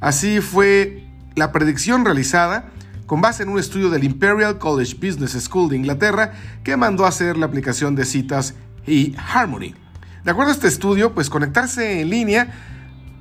Así 0.00 0.40
fue 0.40 1.08
la 1.34 1.50
predicción 1.50 2.04
realizada 2.04 2.70
con 3.06 3.20
base 3.20 3.42
en 3.42 3.48
un 3.48 3.58
estudio 3.58 3.90
del 3.90 4.04
Imperial 4.04 4.58
College 4.58 4.94
Business 4.94 5.32
School 5.32 5.70
de 5.70 5.76
Inglaterra 5.76 6.32
que 6.62 6.76
mandó 6.76 7.04
a 7.04 7.08
hacer 7.08 7.36
la 7.36 7.46
aplicación 7.46 7.94
de 7.94 8.04
citas 8.04 8.54
y 8.86 9.14
Harmony. 9.16 9.74
De 10.24 10.30
acuerdo 10.30 10.52
a 10.52 10.54
este 10.54 10.68
estudio, 10.68 11.14
pues 11.14 11.28
conectarse 11.28 12.00
en 12.00 12.10
línea 12.10 12.52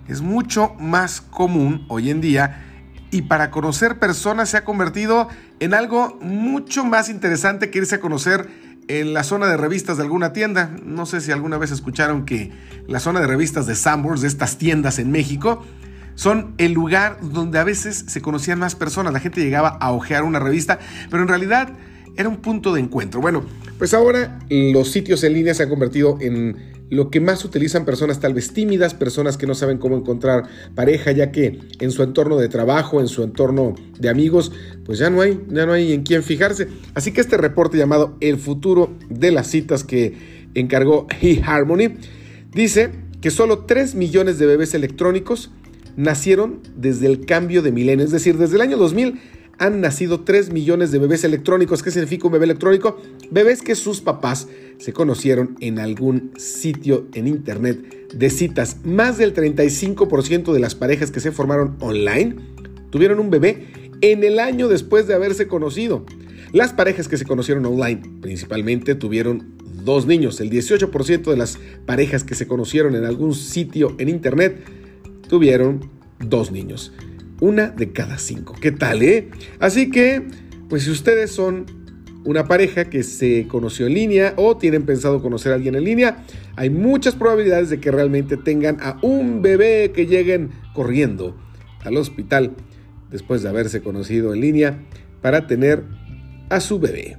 es 0.08 0.22
mucho 0.22 0.74
más 0.80 1.22
común 1.22 1.86
hoy 1.88 2.10
en 2.10 2.22
día 2.22 2.73
y 3.14 3.22
para 3.22 3.52
conocer 3.52 4.00
personas 4.00 4.50
se 4.50 4.58
ha 4.58 4.66
convertido 4.66 5.28
en 5.60 5.76
algo 5.76 6.18
mucho 6.20 6.84
más 6.84 7.10
interesante 7.10 7.70
que 7.70 7.78
irse 7.78 7.96
a 7.96 8.00
conocer 8.00 8.50
en 8.88 9.14
la 9.14 9.24
zona 9.24 9.46
de 9.46 9.56
revistas 9.56 9.98
de 9.98 10.04
alguna 10.04 10.34
tienda. 10.34 10.72
No 10.84 11.06
sé 11.06 11.22
si 11.22 11.32
alguna 11.32 11.60
vez 11.60 11.70
escucharon 11.70 12.26
que 12.26 12.52
la 12.88 13.00
zona 13.00 13.22
de 13.22 13.28
revistas 13.28 13.68
de 13.68 13.76
Sanborns, 13.76 14.22
de 14.22 14.28
estas 14.28 14.58
tiendas 14.58 14.98
en 14.98 15.12
México, 15.12 15.64
son 16.16 16.56
el 16.58 16.74
lugar 16.74 17.20
donde 17.22 17.60
a 17.60 17.64
veces 17.64 18.04
se 18.08 18.22
conocían 18.22 18.58
más 18.58 18.76
personas. 18.76 19.14
La 19.14 19.20
gente 19.20 19.42
llegaba 19.42 19.70
a 19.70 19.92
ojear 19.92 20.24
una 20.24 20.40
revista, 20.40 20.80
pero 21.12 21.22
en 21.22 21.30
realidad 21.30 21.70
era 22.18 22.30
un 22.30 22.38
punto 22.38 22.74
de 22.74 22.82
encuentro. 22.82 23.22
Bueno, 23.22 23.44
pues 23.78 23.94
ahora 23.94 24.40
los 24.50 24.92
sitios 24.92 25.24
en 25.24 25.34
línea 25.34 25.54
se 25.54 25.64
han 25.64 25.70
convertido 25.70 26.18
en 26.20 26.83
lo 26.94 27.10
que 27.10 27.20
más 27.20 27.44
utilizan 27.44 27.86
personas 27.86 28.20
tal 28.20 28.34
vez 28.34 28.54
tímidas, 28.54 28.94
personas 28.94 29.38
que 29.38 29.48
no 29.48 29.56
saben 29.56 29.78
cómo 29.78 29.98
encontrar 29.98 30.44
pareja, 30.76 31.12
ya 31.12 31.32
que 31.32 31.60
en 31.80 31.92
su 31.92 32.04
entorno 32.04 32.38
de 32.38 32.50
trabajo, 32.50 33.02
en 33.02 33.08
su 33.08 33.24
entorno 33.24 33.76
de 34.00 34.10
amigos, 34.10 34.52
pues 34.86 35.00
ya 35.00 35.10
no 35.10 35.22
hay, 35.22 35.40
ya 35.50 35.66
no 35.66 35.74
hay 35.74 35.94
en 35.94 36.04
quién 36.04 36.24
fijarse. 36.24 36.68
Así 36.94 37.12
que 37.12 37.22
este 37.22 37.38
reporte 37.38 37.78
llamado 37.78 38.16
El 38.22 38.38
futuro 38.38 38.94
de 39.10 39.32
las 39.32 39.48
citas 39.48 39.84
que 39.84 40.48
encargó 40.54 41.08
eHarmony 41.22 41.98
dice 42.54 42.92
que 43.22 43.32
solo 43.32 43.66
3 43.66 43.96
millones 43.96 44.38
de 44.38 44.46
bebés 44.46 44.74
electrónicos 44.74 45.52
nacieron 45.96 46.60
desde 46.76 47.08
el 47.08 47.26
cambio 47.26 47.62
de 47.62 47.72
milenio, 47.72 48.06
es 48.06 48.12
decir, 48.12 48.38
desde 48.38 48.56
el 48.56 48.62
año 48.62 48.78
2000 48.78 49.20
han 49.60 49.82
nacido 49.82 50.22
3 50.22 50.52
millones 50.52 50.92
de 50.92 51.00
bebés 51.00 51.24
electrónicos. 51.24 51.84
¿Qué 51.84 51.92
significa 51.92 52.28
un 52.28 52.34
bebé 52.34 52.46
electrónico? 52.46 53.00
Bebés 53.32 53.62
que 53.62 53.76
sus 53.76 54.02
papás 54.02 54.48
se 54.78 54.94
conocieron 54.94 55.56
en 55.60 55.80
algún 55.80 56.32
sitio 56.38 57.08
en 57.14 57.28
internet 57.28 58.12
de 58.14 58.30
citas. 58.30 58.78
Más 58.84 59.18
del 59.18 59.34
35% 59.34 60.54
de 60.54 60.60
las 60.60 60.76
parejas 60.76 61.12
que 61.12 61.20
se 61.20 61.32
formaron 61.32 61.78
online 61.80 62.36
tuvieron 62.90 63.20
un 63.20 63.30
bebé 63.30 63.68
en 64.02 64.24
el 64.24 64.40
año 64.40 64.68
después 64.68 65.08
de 65.08 65.14
haberse 65.14 65.48
conocido. 65.48 66.06
Las 66.52 66.74
parejas 66.74 67.08
que 67.08 67.18
se 67.18 67.26
conocieron 67.26 67.66
online 67.66 68.02
principalmente 68.22 68.96
tuvieron 68.96 69.54
dos 69.84 70.06
niños. 70.06 70.40
El 70.40 70.50
18% 70.50 71.24
de 71.24 71.38
las 71.38 71.58
parejas 71.86 72.24
que 72.24 72.36
se 72.36 72.48
conocieron 72.48 72.96
en 72.96 73.06
algún 73.06 73.34
sitio 73.34 73.96
en 73.98 74.10
internet 74.10 74.64
tuvieron 75.28 75.90
dos 76.20 76.52
niños 76.52 76.92
una 77.40 77.70
de 77.70 77.92
cada 77.92 78.18
cinco. 78.18 78.56
¿Qué 78.60 78.72
tal, 78.72 79.02
eh? 79.02 79.30
Así 79.60 79.90
que, 79.90 80.24
pues 80.70 80.84
si 80.84 80.92
ustedes 80.92 81.32
son 81.32 81.66
una 82.26 82.46
pareja 82.46 82.86
que 82.86 83.04
se 83.04 83.48
conoció 83.48 83.88
en 83.88 83.94
línea 83.96 84.34
o 84.38 84.58
tienen 84.58 84.84
pensado 84.84 85.22
conocer 85.22 85.52
a 85.52 85.56
alguien 85.56 85.76
en 85.76 85.84
línea, 85.84 86.24
hay 86.56 86.70
muchas 86.70 87.16
probabilidades 87.16 87.70
de 87.70 87.80
que 87.80 87.92
realmente 87.92 88.38
tengan 88.38 88.78
a 88.82 88.98
un 89.02 89.42
bebé 89.42 89.92
que 89.94 90.06
lleguen 90.06 90.52
corriendo 90.74 91.36
al 91.84 91.98
hospital 91.98 92.52
después 93.12 93.44
de 93.44 93.50
haberse 93.50 93.82
conocido 93.82 94.34
en 94.34 94.42
línea 94.42 94.80
para 95.22 95.48
tener 95.48 95.84
a 96.50 96.60
su 96.60 96.80
bebé. 96.80 97.18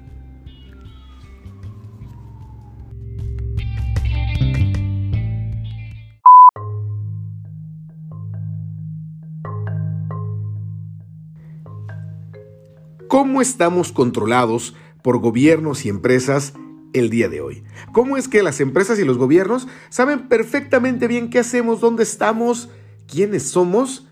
¿Cómo 13.14 13.40
estamos 13.40 13.92
controlados 13.92 14.75
por 15.00 15.18
gobiernos 15.18 15.87
y 15.87 15.88
empresas 15.88 16.52
el 16.92 17.11
día 17.11 17.28
de 17.28 17.40
hoy? 17.40 17.62
¿Cómo 17.92 18.16
es 18.16 18.26
que 18.26 18.42
las 18.42 18.59
empresas 18.59 18.99
y 18.99 19.04
los 19.04 19.18
gobiernos 19.18 19.68
saben 19.88 20.26
perfectamente 20.26 21.06
bien 21.06 21.30
qué 21.30 21.38
hacemos, 21.38 21.80
dónde 21.80 22.02
estamos, 22.02 22.71
quiénes 23.06 23.44
somos, 23.44 24.09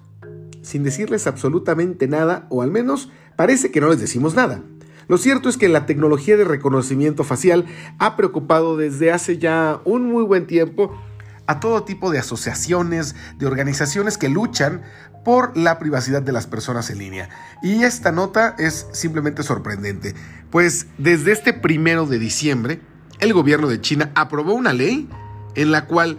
sin 0.63 0.85
decirles 0.85 1.27
absolutamente 1.27 2.07
nada, 2.07 2.47
o 2.49 2.63
al 2.63 2.71
menos 2.71 3.11
parece 3.35 3.73
que 3.73 3.81
no 3.81 3.89
les 3.89 3.99
decimos 3.99 4.37
nada? 4.37 4.63
Lo 5.09 5.19
cierto 5.19 5.49
es 5.49 5.57
que 5.57 5.69
la 5.69 5.85
tecnología 5.85 6.37
de 6.37 6.45
reconocimiento 6.45 7.25
facial 7.25 7.67
ha 7.99 8.17
preocupado 8.17 8.77
desde 8.77 9.11
hace 9.11 9.37
ya 9.37 9.81
un 9.85 10.13
muy 10.13 10.23
buen 10.23 10.47
tiempo 10.47 10.97
a 11.47 11.61
todo 11.61 11.85
tipo 11.85 12.11
de 12.11 12.19
asociaciones, 12.19 13.15
de 13.39 13.47
organizaciones 13.47 14.19
que 14.19 14.29
luchan 14.29 14.83
por 15.25 15.57
la 15.57 15.79
privacidad 15.79 16.23
de 16.23 16.33
las 16.33 16.47
personas 16.47 16.91
en 16.91 16.99
línea. 16.99 17.29
Y 17.63 17.85
esta 17.85 18.13
nota 18.13 18.57
es 18.59 18.87
simplemente 18.93 19.43
sorprendente, 19.43 20.15
pues 20.51 20.87
desde 20.99 21.33
este 21.33 21.53
primero 21.53 22.07
de 22.07 22.19
diciembre, 22.19 22.81
el 23.21 23.33
gobierno 23.33 23.69
de 23.69 23.81
China 23.81 24.11
aprobó 24.15 24.55
una 24.55 24.73
ley 24.73 25.09
en 25.55 25.71
la 25.71 25.87
cual 25.87 26.19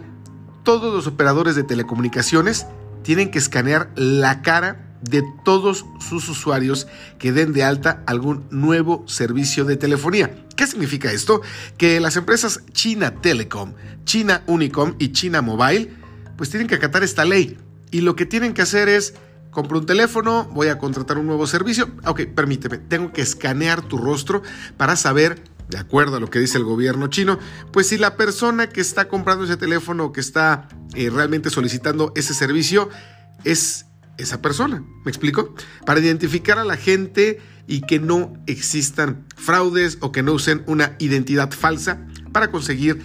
todos 0.62 0.94
los 0.94 1.06
operadores 1.06 1.54
de 1.54 1.62
telecomunicaciones 1.62 2.66
tienen 3.02 3.30
que 3.30 3.38
escanear 3.38 3.90
la 3.94 4.40
cara 4.42 4.93
de 5.10 5.22
todos 5.44 5.84
sus 6.00 6.28
usuarios 6.28 6.86
que 7.18 7.32
den 7.32 7.52
de 7.52 7.64
alta 7.64 8.02
algún 8.06 8.46
nuevo 8.50 9.04
servicio 9.06 9.64
de 9.64 9.76
telefonía. 9.76 10.44
¿Qué 10.56 10.66
significa 10.66 11.12
esto? 11.12 11.42
Que 11.76 12.00
las 12.00 12.16
empresas 12.16 12.62
China 12.72 13.20
Telecom, 13.20 13.74
China 14.04 14.42
Unicom 14.46 14.94
y 14.98 15.12
China 15.12 15.42
Mobile 15.42 15.90
pues 16.36 16.50
tienen 16.50 16.68
que 16.68 16.74
acatar 16.74 17.02
esta 17.02 17.24
ley 17.24 17.58
y 17.90 18.00
lo 18.00 18.16
que 18.16 18.26
tienen 18.26 18.54
que 18.54 18.62
hacer 18.62 18.88
es 18.88 19.14
compro 19.50 19.78
un 19.78 19.86
teléfono, 19.86 20.44
voy 20.52 20.68
a 20.68 20.78
contratar 20.78 21.16
un 21.16 21.26
nuevo 21.26 21.46
servicio. 21.46 21.88
Ok, 22.04 22.22
permíteme, 22.34 22.78
tengo 22.78 23.12
que 23.12 23.22
escanear 23.22 23.82
tu 23.82 23.96
rostro 23.98 24.42
para 24.76 24.96
saber, 24.96 25.42
de 25.68 25.78
acuerdo 25.78 26.16
a 26.16 26.20
lo 26.20 26.28
que 26.28 26.40
dice 26.40 26.58
el 26.58 26.64
gobierno 26.64 27.06
chino, 27.06 27.38
pues 27.72 27.88
si 27.88 27.96
la 27.96 28.16
persona 28.16 28.68
que 28.68 28.80
está 28.80 29.08
comprando 29.08 29.44
ese 29.44 29.56
teléfono 29.56 30.06
o 30.06 30.12
que 30.12 30.20
está 30.20 30.68
eh, 30.94 31.08
realmente 31.08 31.50
solicitando 31.50 32.12
ese 32.16 32.34
servicio 32.34 32.90
es 33.44 33.86
esa 34.18 34.40
persona. 34.42 34.84
¿Me 35.04 35.10
explico? 35.10 35.54
Para 35.86 36.00
identificar 36.00 36.58
a 36.58 36.64
la 36.64 36.76
gente 36.76 37.40
y 37.66 37.80
que 37.82 37.98
no 37.98 38.34
existan 38.46 39.26
fraudes 39.36 39.98
o 40.00 40.12
que 40.12 40.22
no 40.22 40.32
usen 40.32 40.62
una 40.66 40.96
identidad 40.98 41.50
falsa 41.50 42.06
para 42.32 42.50
conseguir 42.50 43.00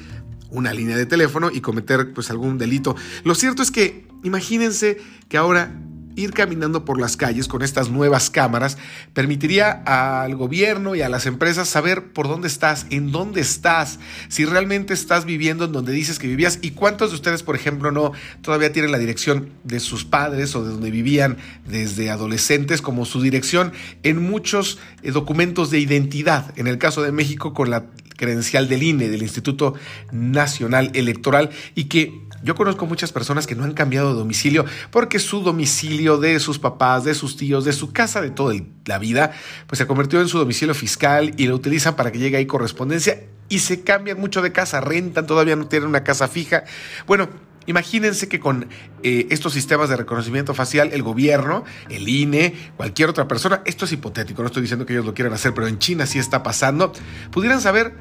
una 0.49 0.73
línea 0.73 0.97
de 0.97 1.05
teléfono 1.05 1.49
y 1.51 1.61
cometer 1.61 2.13
pues 2.13 2.29
algún 2.29 2.57
delito. 2.57 2.95
Lo 3.23 3.35
cierto 3.35 3.61
es 3.61 3.71
que 3.71 4.07
imagínense 4.23 4.97
que 5.27 5.37
ahora 5.37 5.79
ir 6.15 6.31
caminando 6.31 6.85
por 6.85 6.99
las 6.99 7.17
calles 7.17 7.47
con 7.47 7.61
estas 7.61 7.89
nuevas 7.89 8.29
cámaras 8.29 8.77
permitiría 9.13 9.71
al 9.71 10.35
gobierno 10.35 10.95
y 10.95 11.01
a 11.01 11.09
las 11.09 11.25
empresas 11.25 11.69
saber 11.69 12.11
por 12.13 12.27
dónde 12.27 12.47
estás, 12.47 12.85
en 12.89 13.11
dónde 13.11 13.41
estás, 13.41 13.99
si 14.27 14.45
realmente 14.45 14.93
estás 14.93 15.25
viviendo 15.25 15.65
en 15.65 15.71
donde 15.71 15.93
dices 15.93 16.19
que 16.19 16.27
vivías 16.27 16.59
y 16.61 16.71
cuántos 16.71 17.09
de 17.11 17.15
ustedes, 17.15 17.43
por 17.43 17.55
ejemplo, 17.55 17.91
no 17.91 18.11
todavía 18.41 18.71
tienen 18.71 18.91
la 18.91 18.97
dirección 18.97 19.49
de 19.63 19.79
sus 19.79 20.05
padres 20.05 20.55
o 20.55 20.63
de 20.63 20.71
donde 20.71 20.91
vivían 20.91 21.37
desde 21.67 22.09
adolescentes 22.09 22.81
como 22.81 23.05
su 23.05 23.21
dirección 23.21 23.71
en 24.03 24.21
muchos 24.21 24.79
eh, 25.01 25.11
documentos 25.11 25.71
de 25.71 25.79
identidad. 25.79 26.53
En 26.57 26.67
el 26.67 26.77
caso 26.77 27.01
de 27.01 27.11
México 27.11 27.53
con 27.53 27.69
la 27.69 27.85
credencial 28.19 28.67
del 28.67 28.83
INE, 28.83 29.07
del 29.07 29.23
Instituto 29.23 29.75
Nacional 30.11 30.91
Electoral, 30.93 31.51
y 31.73 31.85
que 31.85 32.13
yo 32.43 32.55
conozco 32.55 32.86
muchas 32.86 33.12
personas 33.12 33.48
que 33.48 33.55
no 33.55 33.63
han 33.63 33.74
cambiado 33.74 34.10
de 34.13 34.19
domicilio 34.19 34.65
porque 34.91 35.19
su 35.19 35.41
domicilio 35.41 36.17
de 36.17 36.39
sus 36.39 36.60
papás, 36.60 37.03
de 37.03 37.13
sus 37.13 37.38
tíos, 37.38 37.65
de 37.65 37.74
su 37.74 37.91
casa 37.91 38.22
de 38.22 38.31
toda 38.31 38.55
la 38.86 39.00
vida, 39.00 39.31
pues 39.67 39.79
se 39.79 39.88
convirtió 39.88 40.22
en 40.22 40.27
su 40.27 40.38
domicilio 40.38 40.74
fiscal 40.74 41.34
y 41.38 41.48
lo 41.48 41.55
utilizan 41.55 41.96
para 41.96 42.12
que 42.12 42.19
llegue 42.19 42.38
ahí 42.38 42.46
correspondencia 42.46 43.24
y 43.50 43.60
se 43.60 43.84
cambian 43.84 44.19
mucho 44.19 44.41
de 44.41 44.51
casa, 44.51 44.79
rentan, 44.79 45.25
todavía 45.25 45.55
no 45.55 45.67
tienen 45.67 45.89
una 45.89 46.03
casa 46.03 46.27
fija. 46.27 46.63
Bueno, 47.08 47.29
Imagínense 47.69 48.27
que 48.27 48.39
con 48.39 48.67
eh, 49.03 49.27
estos 49.29 49.53
sistemas 49.53 49.89
de 49.89 49.96
reconocimiento 49.96 50.55
facial, 50.55 50.89
el 50.91 51.03
gobierno, 51.03 51.65
el 51.89 52.10
INE, 52.10 52.55
cualquier 52.77 53.10
otra 53.10 53.27
persona, 53.27 53.62
esto 53.63 53.86
es 53.86 53.91
hipotético, 53.91 54.41
no 54.41 54.48
estoy 54.48 54.63
diciendo 54.63 54.88
que 54.88 54.93
ellos 54.93 55.05
lo 55.05 55.13
quieran 55.13 55.34
hacer, 55.34 55.53
pero 55.53 55.67
en 55.67 55.77
China 55.77 56.08
sí 56.08 56.17
está 56.17 56.41
pasando, 56.41 56.93
pudieran 57.29 57.62
saber 57.62 57.93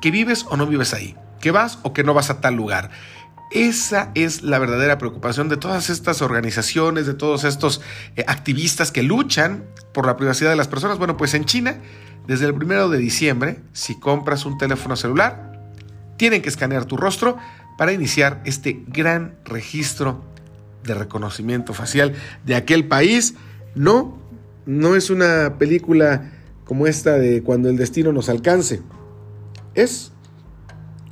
que 0.00 0.12
vives 0.12 0.46
o 0.48 0.56
no 0.56 0.68
vives 0.68 0.94
ahí, 0.94 1.16
que 1.40 1.50
vas 1.50 1.80
o 1.82 1.92
que 1.92 2.04
no 2.04 2.14
vas 2.14 2.30
a 2.30 2.40
tal 2.40 2.54
lugar. 2.54 2.90
Esa 3.50 4.10
es 4.14 4.42
la 4.42 4.58
verdadera 4.58 4.98
preocupación 4.98 5.48
de 5.48 5.56
todas 5.56 5.88
estas 5.88 6.20
organizaciones, 6.20 7.06
de 7.06 7.14
todos 7.14 7.44
estos 7.44 7.80
eh, 8.16 8.24
activistas 8.26 8.92
que 8.92 9.02
luchan 9.02 9.64
por 9.94 10.06
la 10.06 10.16
privacidad 10.16 10.50
de 10.50 10.56
las 10.56 10.68
personas. 10.68 10.98
Bueno, 10.98 11.16
pues 11.16 11.32
en 11.34 11.46
China, 11.46 11.78
desde 12.26 12.46
el 12.46 12.54
primero 12.54 12.90
de 12.90 12.98
diciembre, 12.98 13.60
si 13.72 13.98
compras 13.98 14.44
un 14.44 14.58
teléfono 14.58 14.96
celular, 14.96 15.72
tienen 16.18 16.42
que 16.42 16.50
escanear 16.50 16.84
tu 16.84 16.98
rostro 16.98 17.38
para 17.78 17.92
iniciar 17.92 18.42
este 18.44 18.82
gran 18.88 19.38
registro 19.44 20.22
de 20.84 20.94
reconocimiento 20.94 21.72
facial 21.72 22.14
de 22.44 22.54
aquel 22.54 22.86
país. 22.86 23.34
No, 23.74 24.18
no 24.66 24.94
es 24.94 25.08
una 25.08 25.56
película 25.58 26.32
como 26.64 26.86
esta 26.86 27.12
de 27.12 27.42
cuando 27.42 27.70
el 27.70 27.78
destino 27.78 28.12
nos 28.12 28.28
alcance. 28.28 28.82
Es 29.74 30.12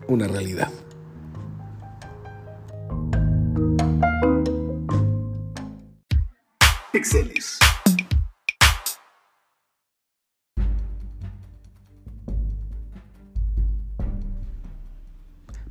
una 0.07 0.29
realidad. 0.29 0.71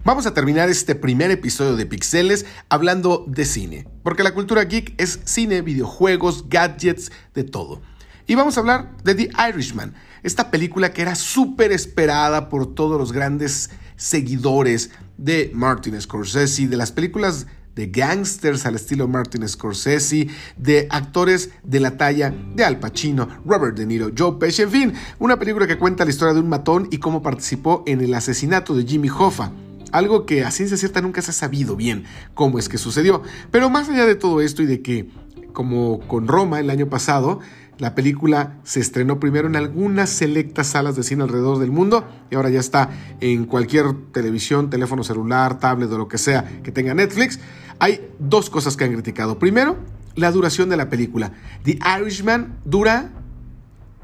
Vamos 0.03 0.25
a 0.27 0.33
terminar 0.33 0.69
este 0.69 0.95
primer 0.95 1.31
episodio 1.31 1.75
de 1.75 1.85
Pixeles 1.85 2.45
hablando 2.69 3.25
de 3.27 3.43
cine, 3.43 3.87
porque 4.03 4.23
la 4.23 4.33
cultura 4.33 4.63
geek 4.63 4.93
es 4.97 5.19
cine, 5.25 5.61
videojuegos, 5.61 6.47
gadgets, 6.47 7.11
de 7.33 7.43
todo. 7.43 7.81
Y 8.27 8.35
vamos 8.35 8.55
a 8.55 8.61
hablar 8.61 8.95
de 9.03 9.15
The 9.15 9.29
Irishman, 9.49 9.93
esta 10.23 10.51
película 10.51 10.93
que 10.93 11.01
era 11.01 11.15
súper 11.15 11.71
esperada 11.71 12.49
por 12.49 12.73
todos 12.75 12.99
los 12.99 13.11
grandes 13.11 13.71
seguidores 13.97 14.91
de 15.17 15.51
Martin 15.53 15.99
Scorsese, 15.99 16.67
de 16.67 16.77
las 16.77 16.91
películas 16.91 17.47
de 17.75 17.87
gangsters 17.87 18.65
al 18.65 18.75
estilo 18.75 19.07
Martin 19.07 19.47
Scorsese, 19.47 20.27
de 20.57 20.87
actores 20.89 21.51
de 21.63 21.79
la 21.79 21.97
talla 21.97 22.33
de 22.55 22.63
Al 22.63 22.79
Pacino, 22.79 23.27
Robert 23.45 23.77
De 23.77 23.85
Niro, 23.85 24.11
Joe 24.17 24.37
Pesci, 24.39 24.63
en 24.63 24.71
fin, 24.71 24.93
una 25.19 25.37
película 25.37 25.67
que 25.67 25.77
cuenta 25.77 26.05
la 26.05 26.11
historia 26.11 26.33
de 26.33 26.39
un 26.39 26.49
matón 26.49 26.87
y 26.91 26.97
cómo 26.97 27.21
participó 27.21 27.83
en 27.85 28.01
el 28.01 28.13
asesinato 28.13 28.75
de 28.75 28.85
Jimmy 28.85 29.09
Hoffa. 29.09 29.51
Algo 29.91 30.25
que 30.25 30.43
a 30.43 30.51
ciencia 30.51 30.77
cierta 30.77 31.01
nunca 31.01 31.21
se 31.21 31.31
ha 31.31 31.33
sabido 31.33 31.75
bien 31.75 32.05
cómo 32.33 32.59
es 32.59 32.67
que 32.67 32.77
sucedió. 32.77 33.21
Pero 33.51 33.69
más 33.69 33.87
allá 33.87 34.05
de 34.05 34.15
todo 34.15 34.41
esto 34.41 34.61
y 34.61 34.65
de 34.65 34.81
que, 34.81 35.09
como 35.53 35.99
con 36.07 36.27
Roma 36.27 36.59
el 36.59 36.69
año 36.69 36.89
pasado, 36.89 37.39
la 37.77 37.93
película 37.93 38.57
se 38.63 38.79
estrenó 38.79 39.19
primero 39.19 39.47
en 39.47 39.55
algunas 39.57 40.09
selectas 40.09 40.67
salas 40.67 40.95
de 40.95 41.03
cine 41.03 41.23
alrededor 41.23 41.59
del 41.59 41.71
mundo 41.71 42.05
y 42.31 42.35
ahora 42.35 42.49
ya 42.49 42.59
está 42.59 42.89
en 43.19 43.45
cualquier 43.45 43.93
televisión, 44.13 44.69
teléfono 44.69 45.03
celular, 45.03 45.59
tablet 45.59 45.91
o 45.91 45.97
lo 45.97 46.07
que 46.07 46.17
sea 46.17 46.61
que 46.63 46.71
tenga 46.71 46.93
Netflix. 46.93 47.39
Hay 47.79 48.09
dos 48.19 48.49
cosas 48.49 48.77
que 48.77 48.83
han 48.83 48.93
criticado. 48.93 49.39
Primero, 49.39 49.77
la 50.15 50.31
duración 50.31 50.69
de 50.69 50.77
la 50.77 50.89
película. 50.89 51.33
The 51.63 51.79
Irishman 51.99 52.57
dura 52.65 53.11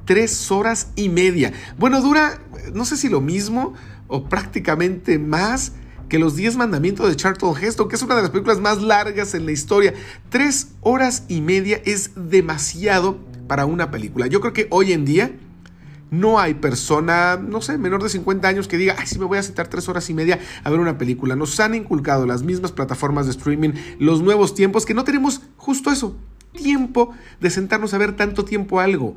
tres 0.06 0.52
horas 0.52 0.90
y 0.96 1.10
media. 1.10 1.54
Bueno, 1.78 2.02
dura, 2.02 2.42
no 2.74 2.86
sé 2.86 2.98
si 2.98 3.10
lo 3.10 3.22
mismo 3.22 3.74
o 4.08 4.26
prácticamente 4.28 5.20
más 5.20 5.74
que 6.10 6.20
los 6.20 6.36
Diez 6.36 6.58
Mandamientos 6.58 7.08
de 7.08 7.16
Charlton 7.16 7.56
Heston, 7.56 7.88
que 7.88 7.96
es 7.96 8.02
una 8.02 8.16
de 8.16 8.24
las 8.24 8.32
películas 8.32 8.60
más 8.60 8.82
largas 8.82 9.34
en 9.34 9.46
la 9.46 9.54
historia. 9.54 9.94
Tres 10.30 10.70
horas 10.82 11.24
y 11.30 11.40
media 11.40 11.82
es 11.86 12.12
demasiado 12.16 13.18
para 13.48 13.66
una 13.66 13.92
película. 13.92 14.28
Yo 14.28 14.42
creo 14.42 14.52
que 14.52 14.68
hoy 14.72 14.92
en 14.92 15.06
día 15.06 15.32
no 16.12 16.40
hay 16.40 16.56
persona, 16.56 17.38
no 17.38 17.62
sé, 17.62 17.78
menor 17.78 18.04
de 18.04 18.10
50 18.10 18.48
años 18.48 18.68
que 18.68 18.78
diga, 18.78 18.96
ay, 19.00 19.08
sí 19.08 19.18
me 19.18 19.26
voy 19.26 19.38
a 19.38 19.44
sentar 19.44 19.70
tres 19.70 19.88
horas 19.88 20.10
y 20.10 20.14
media 20.14 20.40
a 20.64 20.70
ver 20.70 20.80
una 20.80 20.98
película. 20.98 21.38
Nos 21.38 21.60
han 21.62 21.74
inculcado 21.74 22.28
las 22.28 22.44
mismas 22.44 22.74
plataformas 22.74 23.26
de 23.26 23.32
streaming, 23.32 23.72
los 23.98 24.22
nuevos 24.22 24.54
tiempos, 24.54 24.86
que 24.86 24.94
no 24.94 25.06
tenemos 25.06 25.42
justo 25.56 25.90
eso, 25.90 26.18
tiempo 26.52 27.12
de 27.40 27.50
sentarnos 27.50 27.94
a 27.94 27.98
ver 27.98 28.16
tanto 28.16 28.44
tiempo 28.44 28.82
algo. 28.82 29.16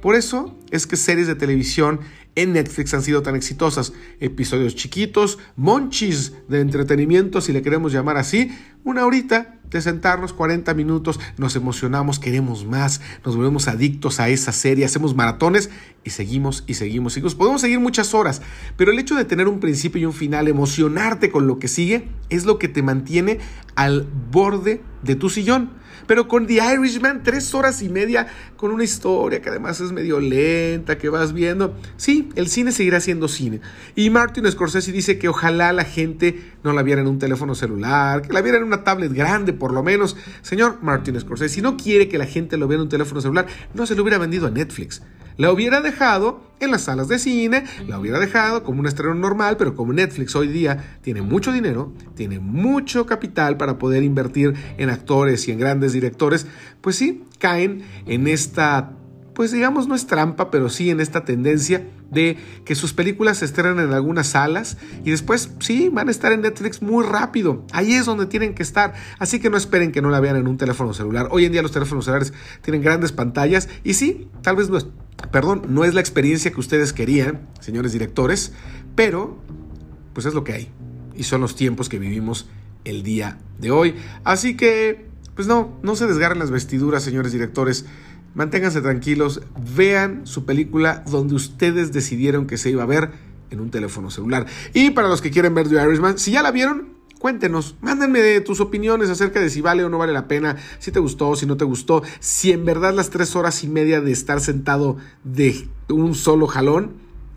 Por 0.00 0.14
eso 0.14 0.58
es 0.70 0.86
que 0.86 0.96
series 0.96 1.26
de 1.26 1.34
televisión 1.34 2.00
en 2.36 2.52
Netflix 2.52 2.94
han 2.94 3.02
sido 3.02 3.22
tan 3.22 3.34
exitosas. 3.34 3.92
Episodios 4.20 4.76
chiquitos, 4.76 5.38
monchis 5.56 6.34
de 6.48 6.60
entretenimiento, 6.60 7.40
si 7.40 7.52
le 7.52 7.62
queremos 7.62 7.92
llamar 7.92 8.18
así. 8.18 8.50
Una 8.84 9.04
horita 9.04 9.58
de 9.70 9.80
sentarnos 9.80 10.32
40 10.32 10.72
minutos, 10.74 11.18
nos 11.38 11.56
emocionamos, 11.56 12.20
queremos 12.20 12.64
más, 12.64 13.00
nos 13.24 13.36
volvemos 13.36 13.66
adictos 13.66 14.20
a 14.20 14.28
esa 14.28 14.52
serie, 14.52 14.84
hacemos 14.84 15.16
maratones 15.16 15.70
y 16.04 16.10
seguimos 16.10 16.62
y 16.66 16.74
seguimos, 16.74 17.14
seguimos. 17.14 17.34
Podemos 17.34 17.62
seguir 17.62 17.80
muchas 17.80 18.14
horas, 18.14 18.42
pero 18.76 18.92
el 18.92 18.98
hecho 18.98 19.16
de 19.16 19.24
tener 19.24 19.48
un 19.48 19.58
principio 19.58 20.00
y 20.00 20.04
un 20.04 20.12
final, 20.12 20.46
emocionarte 20.46 21.30
con 21.30 21.46
lo 21.46 21.58
que 21.58 21.68
sigue, 21.68 22.08
es 22.28 22.44
lo 22.44 22.58
que 22.58 22.68
te 22.68 22.82
mantiene 22.82 23.38
al 23.74 24.06
borde 24.30 24.82
de 25.02 25.16
tu 25.16 25.30
sillón. 25.30 25.70
Pero 26.06 26.28
con 26.28 26.46
The 26.46 26.60
Irishman, 26.74 27.22
tres 27.22 27.54
horas 27.54 27.82
y 27.82 27.88
media 27.88 28.26
con 28.56 28.70
una 28.70 28.84
historia 28.84 29.40
que 29.42 29.48
además 29.48 29.80
es 29.80 29.92
medio 29.92 30.20
lenta, 30.20 30.98
que 30.98 31.08
vas 31.08 31.32
viendo. 31.32 31.74
Sí, 31.96 32.28
el 32.36 32.48
cine 32.48 32.72
seguirá 32.72 33.00
siendo 33.00 33.28
cine. 33.28 33.60
Y 33.94 34.10
Martin 34.10 34.50
Scorsese 34.50 34.92
dice 34.92 35.18
que 35.18 35.28
ojalá 35.28 35.72
la 35.72 35.84
gente 35.84 36.52
no 36.62 36.72
la 36.72 36.82
viera 36.82 37.00
en 37.00 37.06
un 37.06 37.18
teléfono 37.18 37.54
celular, 37.54 38.22
que 38.22 38.32
la 38.32 38.42
viera 38.42 38.58
en 38.58 38.64
una 38.64 38.84
tablet 38.84 39.12
grande 39.12 39.52
por 39.52 39.72
lo 39.72 39.82
menos. 39.82 40.16
Señor 40.42 40.78
Martin 40.82 41.18
Scorsese, 41.20 41.54
si 41.54 41.62
no 41.62 41.76
quiere 41.76 42.08
que 42.08 42.18
la 42.18 42.26
gente 42.26 42.56
lo 42.56 42.68
vea 42.68 42.76
en 42.76 42.82
un 42.82 42.88
teléfono 42.88 43.20
celular, 43.20 43.46
no 43.74 43.86
se 43.86 43.94
lo 43.94 44.02
hubiera 44.02 44.18
vendido 44.18 44.46
a 44.46 44.50
Netflix. 44.50 45.02
La 45.36 45.52
hubiera 45.52 45.80
dejado 45.80 46.45
en 46.60 46.70
las 46.70 46.82
salas 46.82 47.08
de 47.08 47.18
cine, 47.18 47.64
la 47.86 47.98
hubiera 47.98 48.18
dejado 48.18 48.62
como 48.62 48.80
un 48.80 48.86
estreno 48.86 49.14
normal, 49.14 49.56
pero 49.56 49.74
como 49.74 49.92
Netflix 49.92 50.34
hoy 50.36 50.48
día 50.48 50.98
tiene 51.02 51.22
mucho 51.22 51.52
dinero, 51.52 51.92
tiene 52.14 52.38
mucho 52.38 53.06
capital 53.06 53.56
para 53.56 53.78
poder 53.78 54.02
invertir 54.02 54.54
en 54.78 54.90
actores 54.90 55.46
y 55.48 55.52
en 55.52 55.58
grandes 55.58 55.92
directores, 55.92 56.46
pues 56.80 56.96
sí, 56.96 57.24
caen 57.38 57.82
en 58.06 58.26
esta, 58.26 58.92
pues 59.34 59.52
digamos 59.52 59.86
no 59.88 59.94
es 59.94 60.06
trampa, 60.06 60.50
pero 60.50 60.68
sí 60.68 60.90
en 60.90 61.00
esta 61.00 61.24
tendencia 61.24 61.86
de 62.10 62.36
que 62.64 62.74
sus 62.74 62.92
películas 62.92 63.38
se 63.38 63.44
estrenan 63.44 63.80
en 63.80 63.92
algunas 63.92 64.28
salas 64.28 64.78
y 65.04 65.10
después 65.10 65.50
sí 65.58 65.88
van 65.92 66.08
a 66.08 66.10
estar 66.10 66.32
en 66.32 66.42
Netflix 66.42 66.82
muy 66.82 67.04
rápido. 67.04 67.64
Ahí 67.72 67.94
es 67.94 68.06
donde 68.06 68.26
tienen 68.26 68.54
que 68.54 68.62
estar. 68.62 68.94
Así 69.18 69.40
que 69.40 69.50
no 69.50 69.56
esperen 69.56 69.92
que 69.92 70.02
no 70.02 70.10
la 70.10 70.20
vean 70.20 70.36
en 70.36 70.46
un 70.46 70.56
teléfono 70.56 70.94
celular. 70.94 71.28
Hoy 71.30 71.44
en 71.44 71.52
día 71.52 71.62
los 71.62 71.72
teléfonos 71.72 72.04
celulares 72.04 72.32
tienen 72.62 72.82
grandes 72.82 73.12
pantallas 73.12 73.68
y 73.82 73.94
sí, 73.94 74.28
tal 74.42 74.56
vez 74.56 74.70
no 74.70 74.78
es, 74.78 74.86
perdón, 75.30 75.62
no 75.68 75.84
es 75.84 75.94
la 75.94 76.00
experiencia 76.00 76.50
que 76.50 76.60
ustedes 76.60 76.92
querían, 76.92 77.48
señores 77.60 77.92
directores, 77.92 78.52
pero 78.94 79.38
pues 80.12 80.26
es 80.26 80.34
lo 80.34 80.44
que 80.44 80.52
hay 80.52 80.68
y 81.14 81.24
son 81.24 81.40
los 81.40 81.56
tiempos 81.56 81.88
que 81.88 81.98
vivimos 81.98 82.46
el 82.84 83.02
día 83.02 83.38
de 83.58 83.70
hoy. 83.70 83.94
Así 84.24 84.56
que 84.56 85.06
pues 85.34 85.46
no, 85.46 85.78
no 85.82 85.96
se 85.96 86.06
desgarren 86.06 86.38
las 86.38 86.50
vestiduras, 86.50 87.02
señores 87.02 87.32
directores 87.32 87.86
manténganse 88.36 88.82
tranquilos, 88.82 89.40
vean 89.74 90.26
su 90.26 90.44
película 90.44 91.02
donde 91.10 91.34
ustedes 91.34 91.90
decidieron 91.92 92.46
que 92.46 92.58
se 92.58 92.68
iba 92.68 92.82
a 92.82 92.86
ver 92.86 93.10
en 93.50 93.60
un 93.60 93.70
teléfono 93.70 94.10
celular. 94.10 94.46
Y 94.74 94.90
para 94.90 95.08
los 95.08 95.22
que 95.22 95.30
quieren 95.30 95.54
ver 95.54 95.68
The 95.68 95.82
Irishman, 95.82 96.18
si 96.18 96.32
ya 96.32 96.42
la 96.42 96.50
vieron, 96.50 96.95
cuéntenos, 97.26 97.74
mándenme 97.80 98.40
tus 98.42 98.60
opiniones 98.60 99.10
acerca 99.10 99.40
de 99.40 99.50
si 99.50 99.60
vale 99.60 99.82
o 99.82 99.88
no 99.88 99.98
vale 99.98 100.12
la 100.12 100.28
pena, 100.28 100.58
si 100.78 100.92
te 100.92 101.00
gustó, 101.00 101.34
si 101.34 101.44
no 101.44 101.56
te 101.56 101.64
gustó, 101.64 102.04
si 102.20 102.52
en 102.52 102.64
verdad 102.64 102.94
las 102.94 103.10
tres 103.10 103.34
horas 103.34 103.64
y 103.64 103.66
media 103.66 104.00
de 104.00 104.12
estar 104.12 104.38
sentado 104.38 104.96
de 105.24 105.66
un 105.88 106.14
solo 106.14 106.46
jalón 106.46 106.92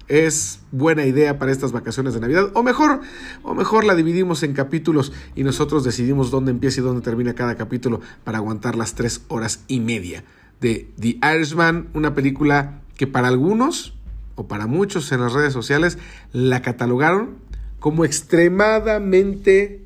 es 0.07 0.59
buena 0.71 1.07
idea 1.07 1.39
para 1.39 1.51
estas 1.51 1.71
vacaciones 1.71 2.13
de 2.13 2.19
Navidad. 2.19 2.51
O 2.53 2.61
mejor, 2.61 3.01
o 3.41 3.55
mejor 3.55 3.83
la 3.83 3.95
dividimos 3.95 4.43
en 4.43 4.53
capítulos 4.53 5.11
y 5.33 5.41
nosotros 5.43 5.83
decidimos 5.83 6.29
dónde 6.29 6.51
empieza 6.51 6.81
y 6.81 6.83
dónde 6.83 7.01
termina 7.01 7.33
cada 7.33 7.55
capítulo 7.55 7.99
para 8.23 8.37
aguantar 8.37 8.75
las 8.75 8.93
tres 8.93 9.23
horas 9.27 9.63
y 9.67 9.79
media 9.79 10.23
de 10.61 10.87
The 10.99 11.17
Irishman, 11.33 11.89
una 11.95 12.13
película 12.13 12.81
que 12.95 13.07
para 13.07 13.27
algunos 13.27 13.95
o 14.35 14.47
para 14.47 14.67
muchos 14.67 15.11
en 15.11 15.21
las 15.21 15.33
redes 15.33 15.51
sociales 15.51 15.97
la 16.31 16.61
catalogaron 16.61 17.48
como 17.79 18.05
extremadamente 18.05 19.81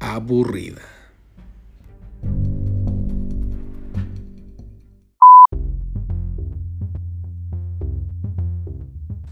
aburrida. 0.00 0.82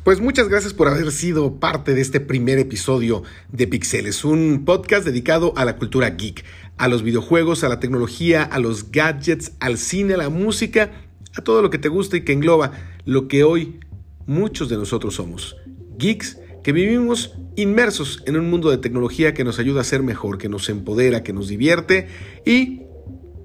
Pues 0.05 0.21
muchas 0.21 0.49
gracias 0.49 0.73
por 0.73 0.87
haber 0.87 1.11
sido 1.11 1.59
parte 1.59 1.92
de 1.92 2.01
este 2.01 2.21
primer 2.21 2.61
episodio 2.61 3.25
de 3.51 3.66
Pixeles, 3.66 4.25
un 4.25 4.64
podcast 4.64 5.05
dedicado 5.05 5.53
a 5.57 5.64
la 5.64 5.79
cultura 5.79 6.11
geek, 6.11 6.45
a 6.77 6.87
los 6.87 7.03
videojuegos, 7.03 7.64
a 7.64 7.69
la 7.69 7.81
tecnología, 7.81 8.45
a 8.45 8.61
los 8.61 8.92
gadgets, 8.92 9.55
al 9.59 9.79
cine, 9.79 10.14
a 10.14 10.19
la 10.19 10.29
música, 10.29 10.92
a 11.37 11.42
todo 11.42 11.61
lo 11.61 11.71
que 11.71 11.79
te 11.79 11.88
gusta 11.88 12.16
y 12.16 12.21
que 12.21 12.35
engloba 12.35 12.71
lo 13.05 13.27
que 13.27 13.42
hoy 13.42 13.81
muchos 14.27 14.69
de 14.69 14.77
nosotros 14.77 15.16
somos. 15.16 15.57
Geeks 15.99 16.38
que 16.66 16.72
vivimos 16.72 17.33
inmersos 17.55 18.24
en 18.26 18.37
un 18.37 18.50
mundo 18.50 18.72
de 18.72 18.79
tecnología 18.79 19.33
que 19.35 19.44
nos 19.44 19.61
ayuda 19.61 19.83
a 19.83 19.85
ser 19.85 20.02
mejor, 20.02 20.37
que 20.37 20.48
nos 20.48 20.68
empodera, 20.68 21.22
que 21.22 21.33
nos 21.33 21.46
divierte 21.46 22.09
y 22.44 22.81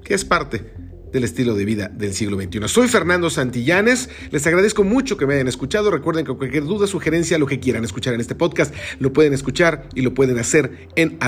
que 0.04 0.16
es 0.16 0.26
parte 0.26 0.74
del 1.14 1.24
estilo 1.24 1.54
de 1.54 1.64
vida 1.64 1.88
del 1.90 2.16
siglo 2.16 2.42
XXI. 2.42 2.68
Soy 2.68 2.88
Fernando 2.88 3.30
Santillanes, 3.30 4.10
les 4.32 4.48
agradezco 4.48 4.84
mucho 4.84 5.18
que 5.18 5.28
me 5.28 5.36
hayan 5.36 5.48
escuchado, 5.48 5.92
recuerden 5.92 6.26
que 6.26 6.34
cualquier 6.34 6.64
duda, 6.64 6.88
sugerencia, 6.88 7.38
lo 7.38 7.46
que 7.46 7.60
quieran 7.60 7.84
escuchar 7.84 8.16
en 8.16 8.22
este 8.22 8.34
podcast, 8.34 8.74
lo 8.98 9.14
pueden 9.14 9.34
escuchar 9.34 9.88
y 9.94 10.02
lo 10.02 10.16
pueden 10.16 10.40
hacer 10.40 10.90
en 10.96 11.20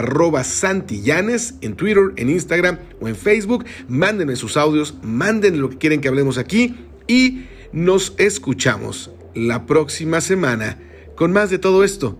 Santillanes, 0.44 1.54
en 1.62 1.76
Twitter, 1.76 2.06
en 2.16 2.32
Instagram 2.32 2.80
o 3.02 3.08
en 3.08 3.16
Facebook, 3.16 3.66
mándenme 3.88 4.36
sus 4.36 4.58
audios, 4.58 4.96
mándenme 5.04 5.60
lo 5.60 5.70
que 5.70 5.78
quieren 5.78 6.02
que 6.02 6.08
hablemos 6.08 6.40
aquí 6.40 6.76
y 7.08 7.44
nos 7.72 8.16
escuchamos 8.18 9.12
la 9.36 9.68
próxima 9.68 10.22
semana 10.22 10.80
con 11.16 11.32
más 11.32 11.50
de 11.50 11.60
todo 11.60 11.84
esto, 11.84 12.18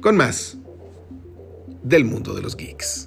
con 0.00 0.16
más 0.16 0.56
del 1.82 2.04
mundo 2.04 2.34
de 2.34 2.42
los 2.42 2.56
geeks. 2.56 3.05